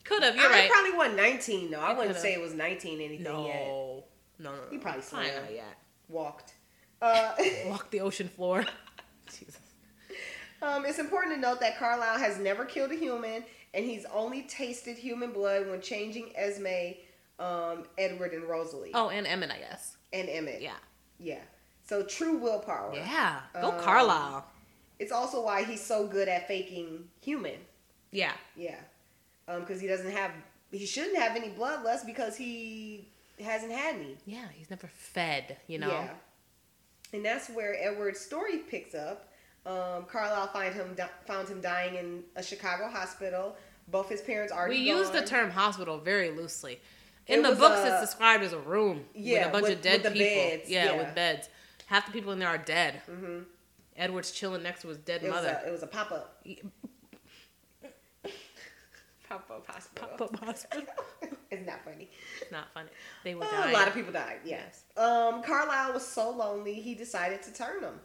[0.03, 0.35] Could have.
[0.35, 0.63] You're I, right.
[0.65, 1.79] It probably wasn't nineteen though.
[1.79, 2.19] I wouldn't coulda.
[2.19, 3.47] say it was nineteen anything no.
[3.47, 3.65] yet.
[3.65, 4.03] no.
[4.37, 5.23] No, no, He probably swam.
[5.23, 5.75] not yet.
[6.09, 6.53] Walked.
[7.01, 7.33] Uh,
[7.67, 8.65] Walk the ocean floor.
[9.27, 9.59] Jesus.
[10.61, 13.43] um, it's important to note that Carlisle has never killed a human,
[13.73, 16.93] and he's only tasted human blood when changing Esme,
[17.39, 19.97] um, Edward, and Rosalie, Oh, and Emmett, I guess.
[20.13, 20.61] and Emmett.
[20.61, 20.75] Yeah.
[21.19, 21.41] Yeah.
[21.87, 22.93] So true willpower.
[22.95, 23.41] Yeah.
[23.61, 24.45] Go Um, Carlisle.
[24.97, 27.57] It's also why he's so good at faking human.
[28.11, 28.31] Yeah.
[28.55, 28.77] Yeah.
[29.47, 30.31] Um, because he doesn't have,
[30.71, 33.09] he shouldn't have any bloodlust because he
[33.43, 34.17] hasn't had any.
[34.25, 35.89] Yeah, he's never fed, you know?
[35.89, 36.09] Yeah.
[37.13, 39.31] And that's where Edward's story picks up.
[39.65, 43.55] Um, Carlisle find him di- found him dying in a Chicago hospital.
[43.87, 44.67] Both his parents are.
[44.69, 46.79] We use the term hospital very loosely.
[47.27, 49.71] In It the books, a- it's described as a room Yeah, with a bunch with-
[49.73, 50.19] of dead people.
[50.19, 50.97] beds, Yeah, yeah.
[50.97, 51.49] with beds.
[51.87, 53.01] Half the people in there are dead.
[53.07, 53.39] hmm
[53.97, 55.61] Edward's chilling next to his dead It was mother.
[55.63, 56.45] a it was a pop up.
[59.35, 60.09] Pop up hospital.
[60.17, 60.85] Pop-up hospital.
[61.51, 62.09] it's not funny.
[62.41, 62.89] It's not funny.
[63.25, 63.75] They were Oh, dying.
[63.75, 64.39] a lot of people died.
[64.45, 64.83] Yes.
[64.95, 67.99] Um, Carlisle was so lonely he decided to turn him.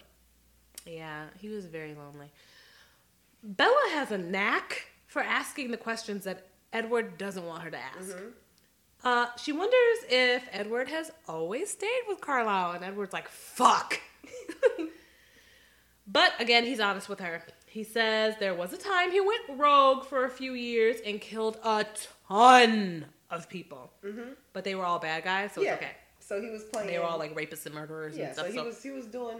[0.86, 2.30] Yeah, he was very lonely.
[3.44, 8.10] Bella has a knack for asking the questions that Edward doesn't want her to ask.
[8.10, 8.26] Mm-hmm.
[9.04, 14.00] Uh, she wonders if Edward has always stayed with Carlisle, and Edward's like, fuck.
[16.06, 17.42] but again, he's honest with her.
[17.70, 21.56] He says there was a time he went rogue for a few years and killed
[21.62, 21.86] a
[22.28, 23.92] ton of people.
[24.04, 24.30] Mm-hmm.
[24.52, 25.74] But they were all bad guys, so yeah.
[25.74, 25.92] it's okay.
[26.18, 26.88] So he was playing.
[26.88, 28.26] They were all like rapists and murderers yeah.
[28.26, 28.52] and So stuff.
[28.52, 29.38] he So, was he was doing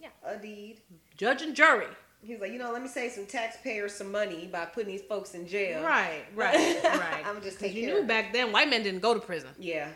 [0.00, 0.08] Yeah.
[0.24, 0.80] a deed.
[1.16, 1.88] judge and jury.
[2.22, 5.34] He's like, you know, let me save some taxpayers some money by putting these folks
[5.34, 5.82] in jail.
[5.82, 7.26] Right, right, right.
[7.26, 9.50] I'm just taking you knew back then white men didn't go to prison.
[9.58, 9.88] Yeah.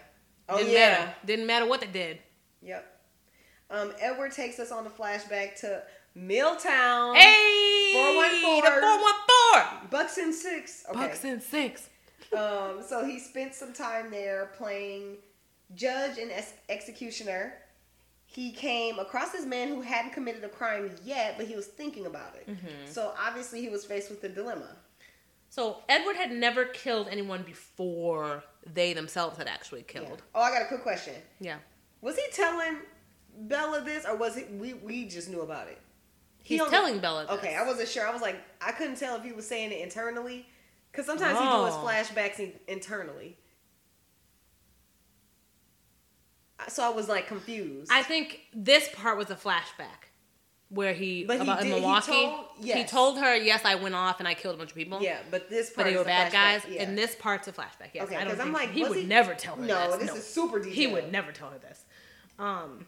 [0.49, 0.79] Oh Didn't yeah.
[0.91, 1.14] matter.
[1.24, 2.18] Didn't matter what they did.
[2.62, 2.85] Yep.
[3.70, 5.83] Um, Edward takes us on a flashback to
[6.19, 7.14] Milltown.
[7.14, 8.62] Hey, 414.
[8.64, 9.89] the four one four.
[9.91, 10.85] Bucks and six.
[10.91, 10.99] Okay.
[10.99, 11.89] Bucks and six.
[12.37, 15.16] Um, so he spent some time there playing
[15.75, 17.55] judge and ex- executioner.
[18.27, 22.05] He came across this man who hadn't committed a crime yet, but he was thinking
[22.05, 22.47] about it.
[22.51, 22.91] Mm-hmm.
[22.91, 24.77] So obviously he was faced with the dilemma.
[25.49, 30.01] So Edward had never killed anyone before they themselves had actually Yeah.
[30.03, 30.23] killed.
[30.35, 31.14] Oh, I got a quick question.
[31.41, 31.57] Yeah.
[32.03, 32.77] Was he telling
[33.41, 35.79] Bella this, or was it we we just knew about it?
[36.49, 37.26] He He's only- telling Bella.
[37.26, 37.32] This.
[37.38, 38.07] Okay, I wasn't sure.
[38.09, 40.46] I was like, I couldn't tell if he was saying it internally,
[40.90, 41.66] because sometimes he Oh.
[41.66, 43.36] does flashbacks internally.
[46.68, 47.90] So I was like confused.
[47.92, 50.09] I think this part was a flashback
[50.70, 52.12] where he But he about in did- he Milwaukee.
[52.12, 55.03] told- He told her, "Yes, I went off and I killed a bunch of people."
[55.03, 56.82] yeah, but this But part they is were bad flashback, guys, Yeah.
[56.82, 57.90] and this part's a flashback.
[57.92, 60.09] Yes, Okay, I don't I'm like, he would he- never tell her no, this.
[60.11, 60.74] this is super detailed.
[60.74, 61.84] He would never tell her this.
[62.38, 62.86] Um,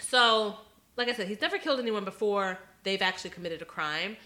[0.00, 0.58] so,
[0.98, 4.16] like I said, he's never killed anyone before they've actually committed a crime.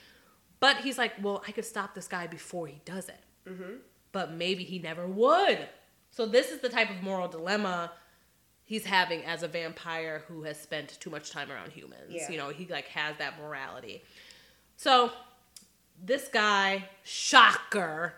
[0.59, 3.20] But he's like, well, I could stop this guy before he does it.
[3.49, 3.75] Mm-hmm.
[4.12, 5.68] But maybe he never would.
[6.11, 7.93] So this is the type of moral dilemma
[8.64, 12.11] he's having as a vampire who has spent too much time around humans.
[12.11, 12.31] Yeah.
[12.31, 14.03] You know, he like has that morality.
[14.77, 15.11] So
[16.03, 18.14] this guy, shocker,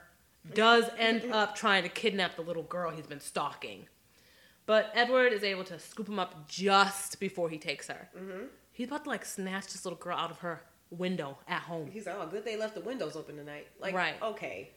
[0.55, 3.89] does end up trying to kidnap the little girl he's been stalking.
[4.67, 8.09] But Edward is able to scoop him up just before he takes her.
[8.17, 8.45] Mm-hmm.
[8.73, 11.91] He's about to like snatch this little girl out of her window at home.
[11.91, 13.67] He's like, oh, good they left the windows open tonight.
[13.79, 14.15] Like, Right.
[14.23, 14.71] okay.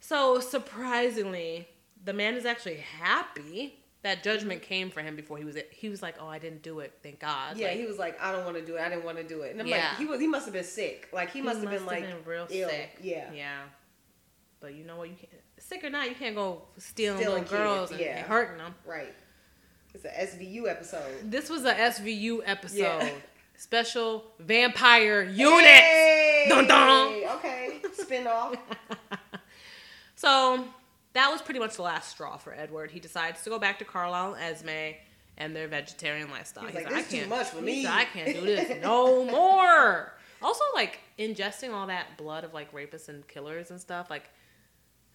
[0.00, 1.68] So surprisingly,
[2.04, 5.58] the man is actually happy that judgment came for him before he was.
[5.70, 6.94] He was like, "Oh, I didn't do it.
[7.02, 8.80] Thank God." Yeah, Like, he was like, I don't want to do it.
[8.80, 9.52] I didn't want to do it.
[9.52, 9.88] And I'm Yeah.
[9.90, 11.08] like, he was, he must have been sick.
[11.12, 12.68] Like, he, must have been like real ill.
[12.70, 12.96] sick.
[13.02, 13.30] Yeah.
[13.34, 13.58] yeah.
[14.60, 15.08] But you know what?
[15.10, 18.18] You can't sick or not, you can't go stealing, Stealing little girls and, yeah.
[18.18, 18.74] and hurting them.
[18.86, 19.14] Right.
[19.94, 21.30] It's an SVU episode.
[21.30, 23.10] This was a SVU episode, Yeah.
[23.56, 25.64] special vampire unit.
[25.66, 26.46] Hey!
[26.48, 27.12] Dun, dun.
[27.36, 27.80] Okay.
[27.94, 28.56] Spin off.
[30.16, 30.66] So
[31.14, 32.90] that was pretty much the last straw for Edward.
[32.90, 34.96] He decides to go back to Carlisle and Esme
[35.38, 36.64] and their vegetarian lifestyle.
[36.66, 39.24] He's He's like, I "This too can't- much for me." I can't do this no
[39.24, 40.12] more.
[40.42, 44.28] Also, like ingesting all that blood of like rapists and killers and stuff, like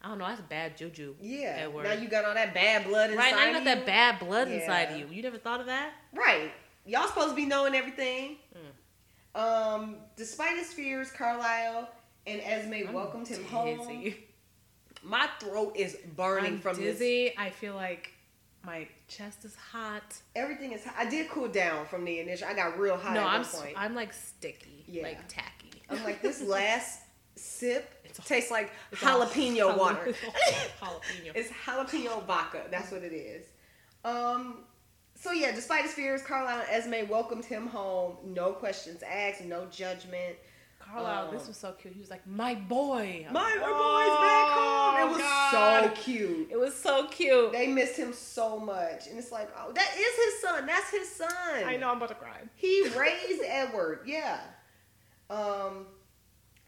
[0.01, 1.15] I don't know, that's bad juju.
[1.19, 1.67] Yeah.
[1.83, 3.35] Now you got all that bad blood inside you.
[3.35, 5.07] right now you got of that bad blood inside of you.
[5.09, 5.93] You never thought of that?
[6.13, 6.51] Right.
[6.85, 8.37] Y'all supposed to be knowing everything.
[8.55, 9.41] Mm.
[9.41, 11.89] Um, despite his fears, Carlisle
[12.27, 14.13] and Esme I'm welcomed him home.
[15.03, 16.97] My throat is burning I'm from this.
[16.99, 17.33] dizzy.
[17.37, 18.11] I feel like
[18.65, 20.15] my chest is hot.
[20.35, 20.81] Everything is.
[20.97, 22.47] I did cool down from the initial.
[22.47, 23.73] I got real hot no, at I'm point.
[23.77, 25.03] I'm like sticky, Yeah.
[25.03, 25.71] like tacky.
[25.89, 27.01] I'm like this last
[27.35, 30.13] sip tastes like jalapeno jala- water.
[30.81, 31.31] jalapeno.
[31.35, 32.63] It's jalapeno vodka.
[32.71, 33.45] That's what it is.
[34.03, 34.63] Um.
[35.17, 38.17] So yeah, despite his fears, Carlisle and Esme welcomed him home.
[38.25, 39.41] No questions asked.
[39.45, 40.35] No judgment.
[40.79, 41.93] Carlisle, this Um, was so cute.
[41.95, 45.09] He was like, "My boy, My, I'm boy's back home.
[45.09, 45.83] It was Oh, God.
[45.95, 46.51] so cute.
[46.51, 47.51] It was so cute.
[47.53, 50.65] They missed him so much, and it's like, oh, that is his son.
[50.67, 51.63] That's his son.
[51.65, 52.37] I know I'm about to cry.
[52.55, 54.01] He raised Edward.
[54.05, 54.39] Yeah.
[55.31, 55.87] Um.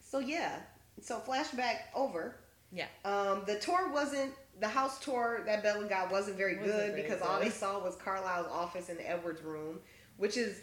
[0.01, 0.59] So yeah.
[1.01, 2.35] So flashback over.
[2.71, 2.87] Yeah.
[3.05, 3.43] Um.
[3.45, 7.21] The tour wasn't the house tour that Bella got wasn't very Wasn't good very because
[7.21, 9.79] all they saw was Carlisle's office and Edward's room,
[10.17, 10.59] which is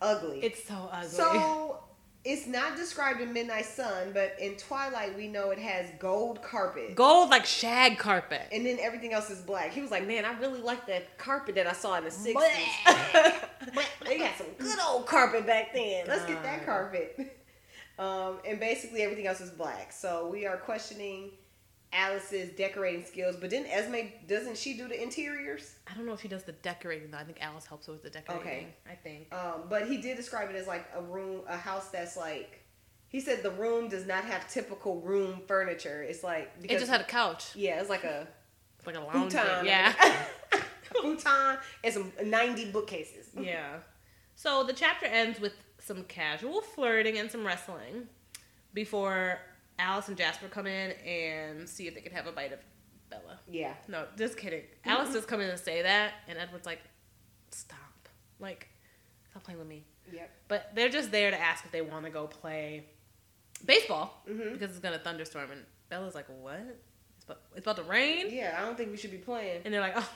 [0.00, 0.40] ugly.
[0.40, 1.08] It's so ugly.
[1.08, 1.80] so
[2.24, 6.94] it's not described in Midnight Sun, but in Twilight we know it has gold carpet.
[6.94, 8.48] Gold like shag carpet.
[8.52, 9.72] and then everything else is black.
[9.72, 12.34] He was like, "Man, I really like that carpet that I saw in the '60s.
[12.34, 13.34] Bleh.
[14.06, 16.06] they got some good old carpet back then.
[16.08, 17.34] Let's get that carpet."
[17.98, 19.92] Um, and basically everything else is black.
[19.92, 21.30] So we are questioning
[21.92, 23.34] Alice's decorating skills.
[23.36, 23.96] But then Esme
[24.26, 25.74] doesn't she do the interiors?
[25.90, 27.18] I don't know if she does the decorating though.
[27.18, 28.42] I think Alice helps her with the decorating.
[28.46, 28.66] Okay.
[28.90, 29.32] I think.
[29.34, 32.64] Um, but he did describe it as like a room, a house that's like.
[33.10, 36.02] He said the room does not have typical room furniture.
[36.02, 37.46] It's like It just had a couch.
[37.56, 38.28] yeah, it's like a
[38.76, 39.32] It's like a lounge.
[39.32, 39.64] futon.
[39.64, 39.94] Yeah.
[40.52, 40.58] a
[41.00, 43.28] futon and some ninety bookcases.
[43.34, 43.78] yeah.
[44.36, 45.54] So the chapter ends with
[45.88, 48.06] some casual flirting and some wrestling
[48.74, 49.38] before
[49.78, 52.58] Alice and Jasper come in and see if they can have a bite of
[53.10, 53.40] Bella.
[53.50, 53.72] Yeah.
[53.88, 54.62] No, just kidding.
[54.84, 56.80] Alice does come in and say that, and Edward's like,
[57.50, 57.78] "Stop!
[58.38, 58.68] Like,
[59.30, 59.82] stop playing with me."
[60.12, 60.30] Yep.
[60.46, 62.84] But they're just there to ask if they want to go play
[63.64, 64.52] baseball Mhm.
[64.52, 65.50] because it's gonna thunderstorm.
[65.50, 66.60] And Bella's like, "What?
[67.16, 69.62] It's about, it's about to rain?" Yeah, I don't think we should be playing.
[69.64, 70.10] And they're like, "Oh,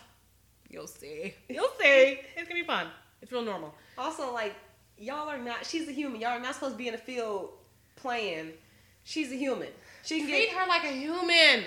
[0.68, 1.34] you'll see.
[1.48, 2.20] You'll see.
[2.36, 2.88] It's gonna be fun.
[3.22, 4.54] It's real normal." Also, like,
[5.02, 5.66] y'all are not.
[5.66, 6.20] She's a human.
[6.20, 7.50] Y'all are not supposed to be in the field
[7.96, 8.52] playing.
[9.04, 9.68] She's a human.
[10.04, 10.56] She can Treat get.
[10.56, 11.64] her like a human.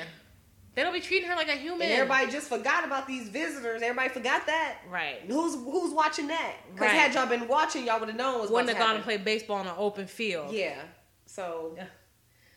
[0.74, 1.84] They don't be treating her like a human.
[1.84, 3.82] And everybody just forgot about these visitors.
[3.82, 4.80] Everybody forgot that.
[4.90, 5.22] right?
[5.28, 6.54] Who's who's watching that?
[6.74, 6.96] Because Right.
[7.00, 9.62] had y'all been watching, y'all would have known was Wouldn't have gone and played baseball
[9.62, 10.54] in an open field.
[10.54, 10.82] Yeah.
[11.26, 11.74] So.
[11.78, 11.86] Yeah.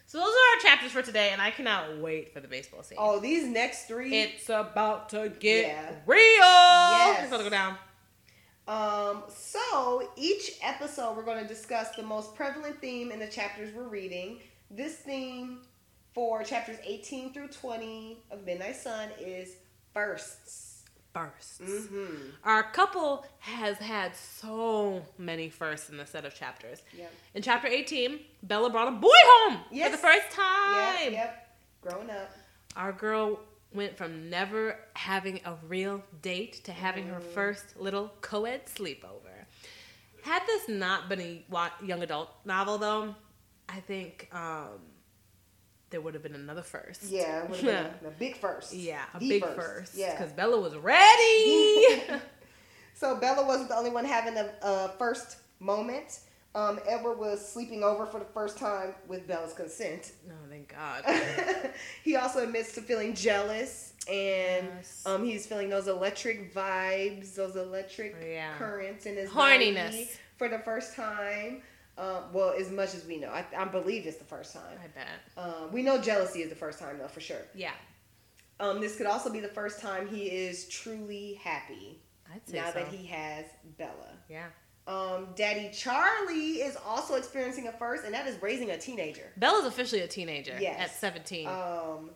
[0.06, 2.96] So those are our chapters for today, and I cannot wait for the baseball scene.
[2.98, 4.16] Oh, these next three.
[4.18, 5.90] It's about to get Yeah.
[6.06, 6.18] real.
[6.18, 7.18] Yes.
[7.20, 7.76] It's about to go down.
[8.68, 13.74] Um, so each episode we're going to discuss the most prevalent theme in the chapters
[13.74, 14.40] we're reading.
[14.70, 15.60] This theme
[16.12, 19.56] for chapters 18 through 20 of Midnight Sun is
[19.94, 20.84] firsts.
[21.14, 21.60] Firsts.
[21.62, 22.30] Mm-hmm.
[22.44, 26.82] Our couple has had so many firsts in the set of chapters.
[26.94, 27.12] Yep.
[27.36, 31.04] In chapter 18, Bella brought a boy home for the first time.
[31.04, 31.12] Yep.
[31.12, 31.56] Yep.
[31.80, 32.32] Growing up.
[32.76, 33.40] Our girl
[33.72, 37.32] went from never having a real date to having her Mm.
[37.34, 39.44] first little co-ed sleepover.
[40.22, 41.44] Had this not been a
[41.84, 43.14] young adult novel, though,
[43.68, 44.80] I think um,
[45.90, 47.04] there would have been another first.
[47.04, 48.74] Yeah, it would have been a, a big first.
[48.74, 49.94] Yeah, a The big first.
[49.94, 50.12] Yeah.
[50.16, 52.02] Because Bella was ready.
[52.94, 56.18] So Bella wasn't the only one having a, a first moment.
[56.58, 60.12] Um, Edward was sleeping over for the first time with Bella's consent.
[60.26, 61.04] no, thank God.
[62.04, 65.02] he also admits to feeling jealous and Yes.
[65.06, 68.56] um, he's feeling those electric vibes, those electric Yeah.
[68.58, 69.90] currents in his Horniness.
[69.90, 71.62] body for the first time.
[71.96, 74.78] Um, well, as much as we know, I, I believe it's the first time.
[74.82, 75.06] I bet.
[75.36, 77.42] Um, we know jealousy is the first time, though, for sure.
[77.54, 77.72] Yeah,
[78.60, 82.00] Um, this could also be the first time he is truly happy
[82.32, 82.78] I'd say now so.
[82.80, 83.44] that he has
[83.76, 84.16] Bella.
[84.28, 84.46] yeah.
[84.88, 89.30] Um, Daddy Charlie is also experiencing a first, and that is raising a teenager.
[89.36, 90.80] Bella's officially a teenager Yes.
[90.80, 91.46] at 17.
[91.46, 92.10] Um,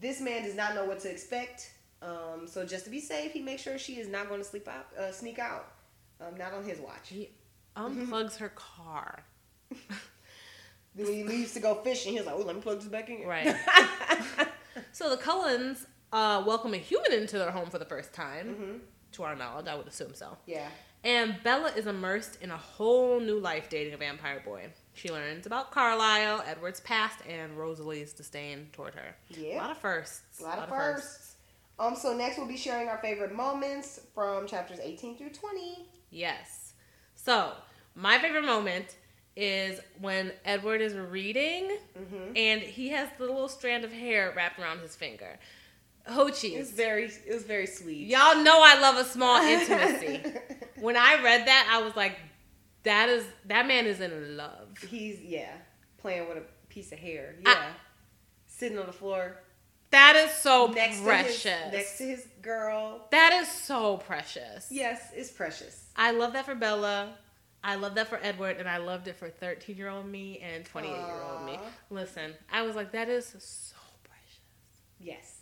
[0.00, 1.72] this man does not know what to expect.
[2.02, 4.68] Um, so just to be safe, he makes sure she is not going to sleep
[4.68, 5.72] out, uh, sneak out.
[6.20, 7.08] Um, not on his watch.
[7.08, 7.30] he
[7.76, 9.24] unplugs her car.
[10.94, 13.26] Then he leaves to go fishing, he's like, "Oh, let me plug this back in."
[13.26, 13.54] Right.
[14.92, 18.54] So the Cullens uh, welcome a human into their home for the first time.
[18.54, 18.76] hmm
[19.12, 20.36] To our knowledge, I would assume so.
[20.46, 20.68] Yeah.
[21.06, 24.70] And Bella is immersed in a whole new life dating a vampire boy.
[24.92, 29.14] She learns about Carlisle, Edward's past, and Rosalie's disdain toward her.
[29.28, 29.54] Yeah.
[29.54, 30.40] A lot of firsts.
[30.40, 31.36] A lot of firsts.
[31.78, 35.86] Um, so next we'll be sharing our favorite moments from chapters 18 through 20.
[36.10, 36.72] Yes.
[37.14, 37.52] So,
[37.94, 38.96] my favorite moment
[39.36, 42.36] is when Edward is reading Mm-hmm.
[42.36, 45.38] and he has the little strand of hair wrapped around his finger.
[46.08, 46.54] Hoochies.
[46.54, 48.06] It was very, it was very sweet.
[48.08, 50.20] Y'all know I love a small intimacy.
[50.80, 52.16] when I read that, I was like,
[52.84, 54.68] that is that man is in love.
[54.88, 55.52] He's yeah,
[55.98, 57.34] playing with a piece of hair.
[57.44, 57.66] I- Yeah,
[58.46, 59.38] sitting on the floor
[59.90, 61.42] That is so next precious.
[61.42, 63.06] to his next to his girl.
[63.10, 64.68] that is so precious.
[64.70, 65.84] Yes, it's precious.
[65.96, 67.14] I love that for Bella.
[67.64, 70.64] I love that for Edward, and I loved it for 13 year old me and
[70.64, 71.58] 28 year old me.
[71.90, 74.40] Listen, I was like, that is so precious.
[75.00, 75.35] Yes.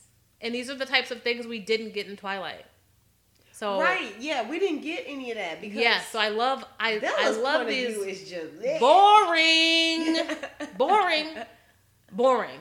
[0.44, 2.66] And these are the types of things we didn't get in Twilight.
[3.50, 4.14] So Right.
[4.20, 7.66] Yeah, we didn't get any of that because yeah, so I love I I love
[7.66, 8.78] these is just lit.
[8.80, 10.18] boring,
[10.76, 11.28] boring,
[12.12, 12.60] boring.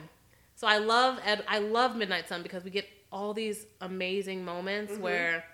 [0.56, 4.94] So I love Ed, I love Midnight Sun because we get all these amazing moments
[4.94, 5.00] Mhm.
[5.00, 5.44] where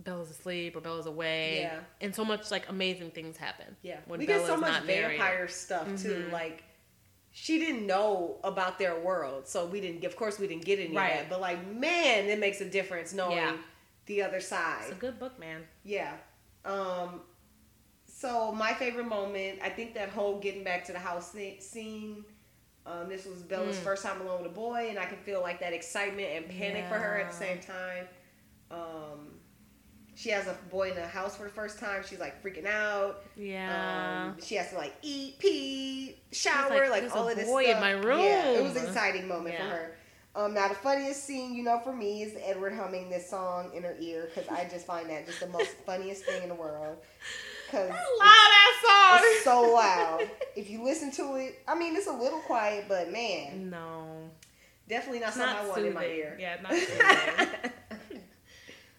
[0.00, 1.80] Bella's asleep or Bella's away, Yeah.
[2.00, 3.76] and so much like amazing things happen.
[3.82, 6.26] Yeah, when we Bella's get so much vampire stuff too.
[6.28, 6.32] Mhm.
[6.32, 6.64] Like
[7.36, 10.04] she didn't know about their world, so we didn't.
[10.04, 11.10] Of course, we didn't get any Right.
[11.14, 11.30] of that.
[11.30, 13.56] But like, man, it makes a difference knowing Yeah.
[14.06, 14.84] the other side.
[14.84, 15.66] It's a good book, man.
[15.82, 16.16] Yeah.
[16.64, 17.22] Um.
[18.06, 22.24] So my favorite moment, I think that whole getting back to the house scene.
[22.86, 23.82] Um, this was Bella's Mm.
[23.82, 26.84] first time alone with a boy, and I can feel like that excitement and panic
[26.86, 28.06] for her at the same time.
[28.70, 29.33] Um,
[30.14, 32.02] she has a boy in the house for the first time.
[32.08, 33.22] She's like freaking out.
[33.36, 34.26] Yeah.
[34.32, 37.80] Um, she has to like eat, pee, shower, like, like, all of this boy in
[37.80, 38.20] my room.
[38.20, 39.96] Yeah, it was an exciting moment for her.
[40.36, 43.84] Um, now the funniest scene, you know, for me is Edward humming this song in
[43.84, 46.96] her ear because I just find that just the most funniest thing in the world.
[47.66, 48.00] Because I love
[48.82, 49.28] that song.
[49.30, 50.30] it's so loud.
[50.56, 54.30] If you listen to it, I mean, it's a little quiet, but man, No.
[54.88, 55.90] definitely not It's something not I want soothing.
[55.90, 56.36] in my ear.
[56.38, 57.72] Yeah, not.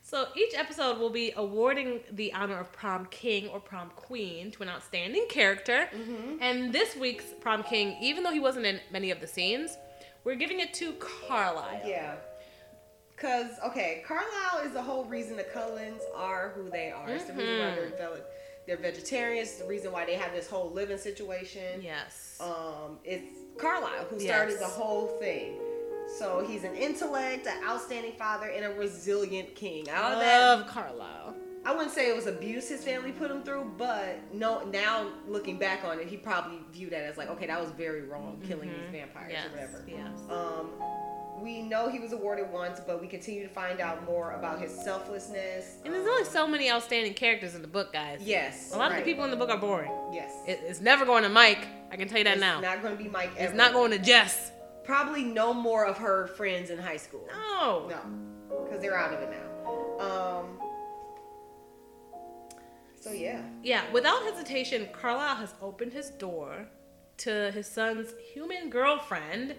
[0.07, 4.61] so each episode will be awarding the honor of prom king or prom queen to
[4.61, 5.89] an outstanding character.
[5.91, 6.37] Mhm.
[6.41, 9.77] And this week's prom king, even though he wasn't in many of the scenes,
[10.23, 11.81] we're giving it to Carlisle.
[11.85, 12.17] Yeah.
[13.17, 17.09] Cause okay, Carlisle is the whole reason the Cullens are who they are.
[17.09, 18.21] It's the reason why they're Mhm.
[18.67, 19.49] they're vegetarians.
[19.49, 21.81] It's the reason why they have this whole living situation.
[21.81, 22.37] Yes.
[22.39, 23.25] Um, it's
[23.57, 24.27] Carlisle who Yes.
[24.27, 25.59] started the whole thing.
[26.17, 29.87] So he's an intellect, an outstanding father, and a resilient king.
[29.89, 31.35] All of that love Carlisle.
[31.65, 34.63] I wouldn't say it was abuse his family put him through, but no.
[34.65, 38.03] Now looking back on it, he probably viewed that as like, okay, that was very
[38.03, 39.47] wrong, killing these vampires Yes.
[39.47, 39.83] or whatever.
[39.87, 40.19] Yes.
[40.29, 40.69] Um,
[41.41, 44.71] we know he was awarded once, but we continue to find out more about his
[44.71, 45.77] selflessness.
[45.83, 48.19] And there's um, only so many outstanding characters in the book, guys.
[48.21, 49.91] yes, A lot of the people in the book are boring.
[50.13, 51.67] Yes, It, it's never going to Mike.
[51.91, 52.59] I can tell you that it's now.
[52.59, 53.31] It's not going to be Mike.
[53.37, 54.51] it's not going to Jess.
[54.85, 57.27] Probably no more of her friends in high school.
[57.31, 57.87] No.
[57.89, 60.03] No, because they're out of it now.
[60.05, 60.59] Um.
[62.99, 66.65] So yeah, Yeah, without hesitation, Carlisle has opened his door
[67.17, 69.53] to his son's human girlfriend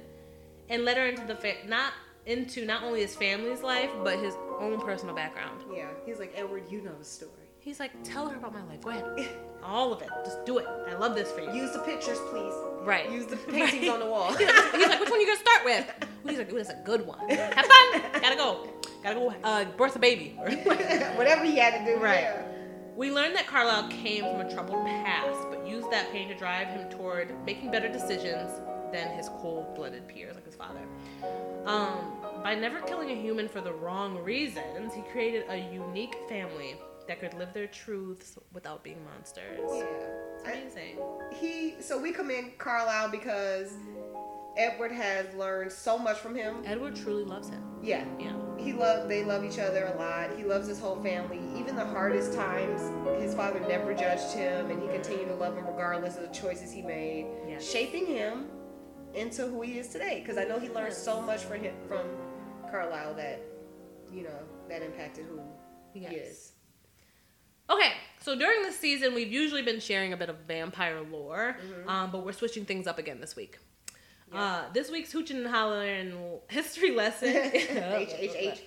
[0.69, 1.93] and let her into the fa- not
[2.27, 5.63] into not only his family's life but his own personal background.
[5.73, 5.89] yeah.
[6.05, 6.65] He's like Edward.
[6.69, 7.31] You know the story.
[7.67, 8.81] He's like, "Tell her about my life.
[8.81, 9.29] Go ahead,
[9.65, 10.09] all of it.
[10.25, 10.67] Just do it.
[10.89, 12.55] I love this for you." Use the pictures, please.
[12.83, 13.11] right.
[13.11, 13.91] Use the paintings Right.
[13.91, 14.33] on the wall.
[14.33, 15.85] He's like, he's like, "Which one are you gonna start with?"
[16.29, 17.29] He's like, "Ooh, that's a good one.
[17.29, 18.03] Have fun.
[18.23, 18.69] Gotta go.
[19.03, 19.35] Gotta go.
[19.43, 20.37] Uh, birth a baby."
[21.17, 22.01] Whatever he had to do.
[22.01, 22.21] Right.
[22.21, 22.43] yeah.
[22.95, 26.69] We learned that Carlisle came from a troubled past, but used that pain to drive
[26.69, 28.51] him toward making better decisions
[28.93, 30.81] than his cold-blooded peers, like his father.
[31.67, 32.13] Um,
[32.43, 36.77] by never killing a human for the wrong reasons, he created a unique family
[37.09, 39.61] that could live their truths without being monsters.
[39.73, 39.85] Yeah.
[40.37, 40.99] It's I- amazing.
[41.33, 43.73] he so we commend Carlisle because
[44.57, 46.57] Edward has learned so much from him.
[46.65, 47.63] Edward truly loves him.
[47.83, 48.05] Yeah.
[48.19, 48.33] Yeah.
[48.59, 50.35] He love they love each other a lot.
[50.37, 51.41] He loves his whole family.
[51.59, 52.81] Even the hardest times,
[53.23, 56.73] his father never judged him and he continued to love him regardless of the choices
[56.73, 57.69] he made, Yes.
[57.71, 58.47] shaping him
[59.15, 60.21] into who he is today.
[60.21, 62.07] Because I know he learned so much from him from
[62.71, 63.41] Carlisle that
[64.11, 64.39] you know
[64.71, 65.41] that impacted who
[65.95, 66.11] Yes.
[66.11, 66.53] he is.
[67.69, 71.57] Okay, so during this season, we've usually been sharing a bit of vampire lore,
[71.89, 73.59] um, but we're switching things up again this week.
[74.33, 76.13] Uh, this week's Hoochin and Hollering
[76.49, 77.69] history lesson H
[78.19, 78.63] H H.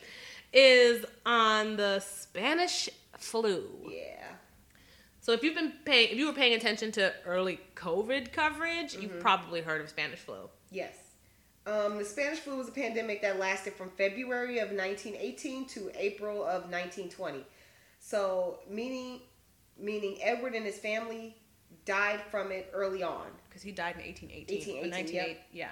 [0.54, 3.68] is on the Spanish flu.
[3.90, 4.24] Yeah.
[5.22, 9.02] So if you've been paying, if you were paying attention to early COVID coverage, Mm-hmm.
[9.02, 10.50] you've probably heard of Spanish flu.
[10.72, 10.96] Yes.
[11.68, 16.38] Um, the Spanish flu was a pandemic that lasted from February of 1918 to April
[16.42, 17.44] of 1920.
[18.10, 19.22] So, meaning
[19.78, 21.36] meaning Edward and his family
[21.86, 23.28] died from it early on.
[23.48, 24.78] Because he died in 1818.
[24.82, 25.70] 1818, 1918, yeah.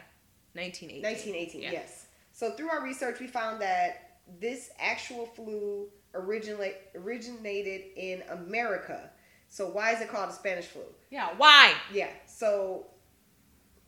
[0.53, 1.01] 1918.
[1.01, 1.71] 1918, Yeah.
[1.71, 2.05] yes.
[2.31, 9.09] So, through our research, we found that this actual flu originally originated in America.
[9.49, 10.83] So, why is it called the Spanish flu?
[11.09, 11.73] Yeah, why?
[11.91, 12.09] Yeah.
[12.27, 12.85] So,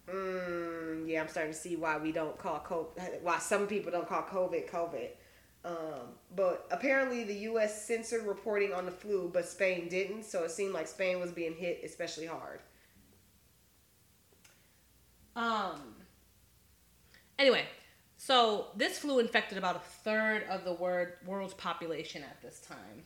[0.07, 4.09] mm, yeah, I'm starting to see why we don't call COVID, why some people don't
[4.09, 5.09] call COVID COVID.
[5.63, 7.85] Um, but apparently, the U.S.
[7.85, 10.23] censored reporting on the flu, but Spain didn't.
[10.23, 12.59] So it seemed like Spain was being hit especially hard.
[15.35, 15.95] Um.
[17.39, 17.63] Anyway,
[18.17, 23.03] so this flu infected about a third of the word, world's population at this time.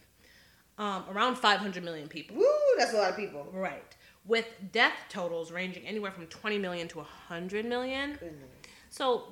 [0.79, 2.37] Um, around 500 million people.
[2.37, 2.47] Woo,
[2.79, 3.47] that's a lot of people.
[3.53, 3.95] Right.
[4.25, 8.13] With death totals ranging anywhere from 20 million to 100 million.
[8.13, 8.49] Goodness.
[8.89, 9.27] So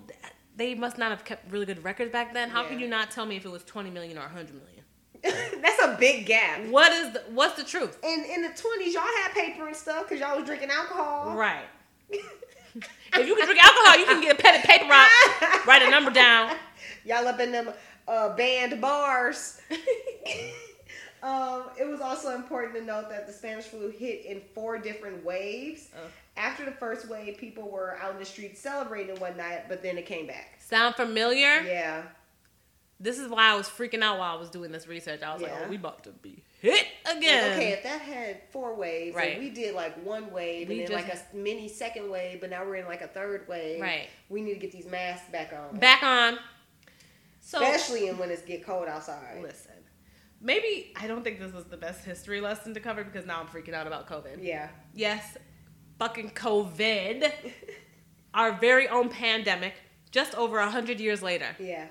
[0.55, 2.49] they must not have kept really good records back then.
[2.49, 2.69] How Yeah.
[2.69, 4.83] can you not tell me if it was 20 million or 100 million?
[5.61, 6.65] that's a big gap.
[6.67, 7.97] What is the what's the truth?
[8.03, 11.35] And in the 20s, y'all had paper and stuff because y'all was drinking alcohol.
[11.35, 11.65] Right.
[12.09, 15.09] if you can drink alcohol, you can get a pen and paper out,
[15.67, 16.55] write a number down.
[17.05, 17.71] Y'all up in them
[18.07, 19.59] uh, band bars.
[21.23, 25.23] Um, it was also important to note that the Spanish flu hit in four different
[25.23, 25.89] waves.
[25.95, 26.07] Oh.
[26.37, 29.97] After the first wave, people were out in the streets celebrating one night, but then
[29.97, 30.59] it came back.
[30.59, 31.61] Sound familiar?
[31.61, 32.03] Yeah.
[32.99, 35.23] This is why I was freaking out while I was doing this research.
[35.23, 35.63] I was like, Yeah.
[35.65, 37.53] oh, we about to be hit again.
[37.53, 39.39] okay, if that had four waves, Right.
[39.39, 42.63] we did like one wave We and then like a mini second wave, but now
[42.63, 43.81] we're in like a third wave.
[43.81, 44.07] Right.
[44.29, 45.77] We need to get these masks back on.
[45.79, 46.37] Back on.
[47.41, 49.39] So especially in when it's get cold outside.
[49.41, 49.70] listen,
[50.41, 53.47] maybe I don't think this was the best history lesson to cover because now I'm
[53.47, 54.37] freaking out about COVID.
[54.43, 54.69] Yeah.
[54.93, 55.37] Yes,
[55.99, 57.31] fucking COVID,
[58.33, 59.73] our very own pandemic,
[60.11, 61.55] just over a hundred years later.
[61.59, 61.87] Yeah.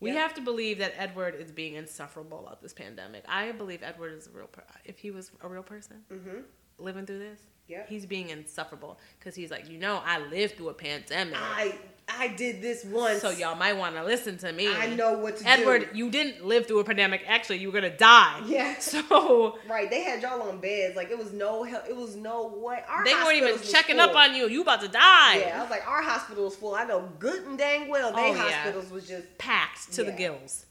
[0.00, 0.18] We Yep.
[0.18, 3.22] have to believe that Edward is being insufferable about this pandemic.
[3.28, 4.46] I believe Edward is a real.
[4.46, 6.38] Per- if he was a real person Mm-hmm.
[6.78, 10.70] living through this, Yeah, he's being insufferable because he's like, you know, I lived through
[10.70, 11.74] a pandemic, I
[12.18, 13.20] I did this once.
[13.20, 14.72] so y'all might want to listen to me.
[14.72, 15.84] I know what to Edward, do.
[15.86, 17.22] Edward, you didn't live through a pandemic.
[17.26, 18.42] Actually, you were gonna die.
[18.46, 18.74] Yeah.
[18.80, 20.96] So Right, they had y'all on beds.
[20.96, 21.84] Like it was no help.
[21.88, 22.82] It was no way.
[22.88, 24.10] Our they weren't even checking full.
[24.10, 24.48] up on you.
[24.48, 25.38] You about to die.
[25.40, 26.74] Yeah, I was like, our hospital was full.
[26.74, 28.12] I know good and dang well.
[28.12, 28.50] They Oh, yeah.
[28.50, 30.66] hospitals was just packed to the gills.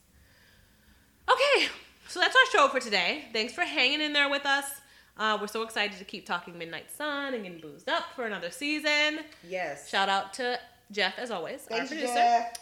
[1.29, 1.67] Okay,
[2.07, 3.25] so that's our show for today.
[3.33, 4.65] Thanks for hanging in there with us.
[5.17, 8.49] Uh, we're so excited to keep talking Midnight Sun and getting boozed up for another
[8.51, 9.19] season.
[9.47, 9.89] yes.
[9.89, 10.57] Shout out to
[10.91, 12.13] Jeff, as always, our Thanks, producer.
[12.13, 12.57] Jeff.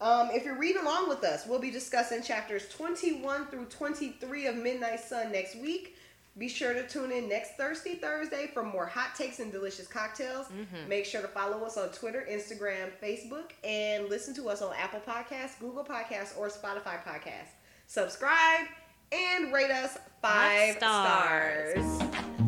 [0.00, 4.56] Um, if you're reading along with us, we'll be discussing chapters 21 through 23 of
[4.56, 5.96] Midnight Sun next week.
[6.36, 10.46] Be sure to tune in next Thursday, Thursday for more hot takes and delicious cocktails.
[10.46, 10.88] Mm-hmm.
[10.88, 15.00] Make sure to follow us on Twitter, Instagram, Facebook, and listen to us on Apple
[15.00, 17.56] Podcasts, Google Podcasts, or Spotify Podcasts.
[17.88, 18.66] Subscribe
[19.10, 21.96] and rate us five, Five stars.
[21.96, 22.42] stars.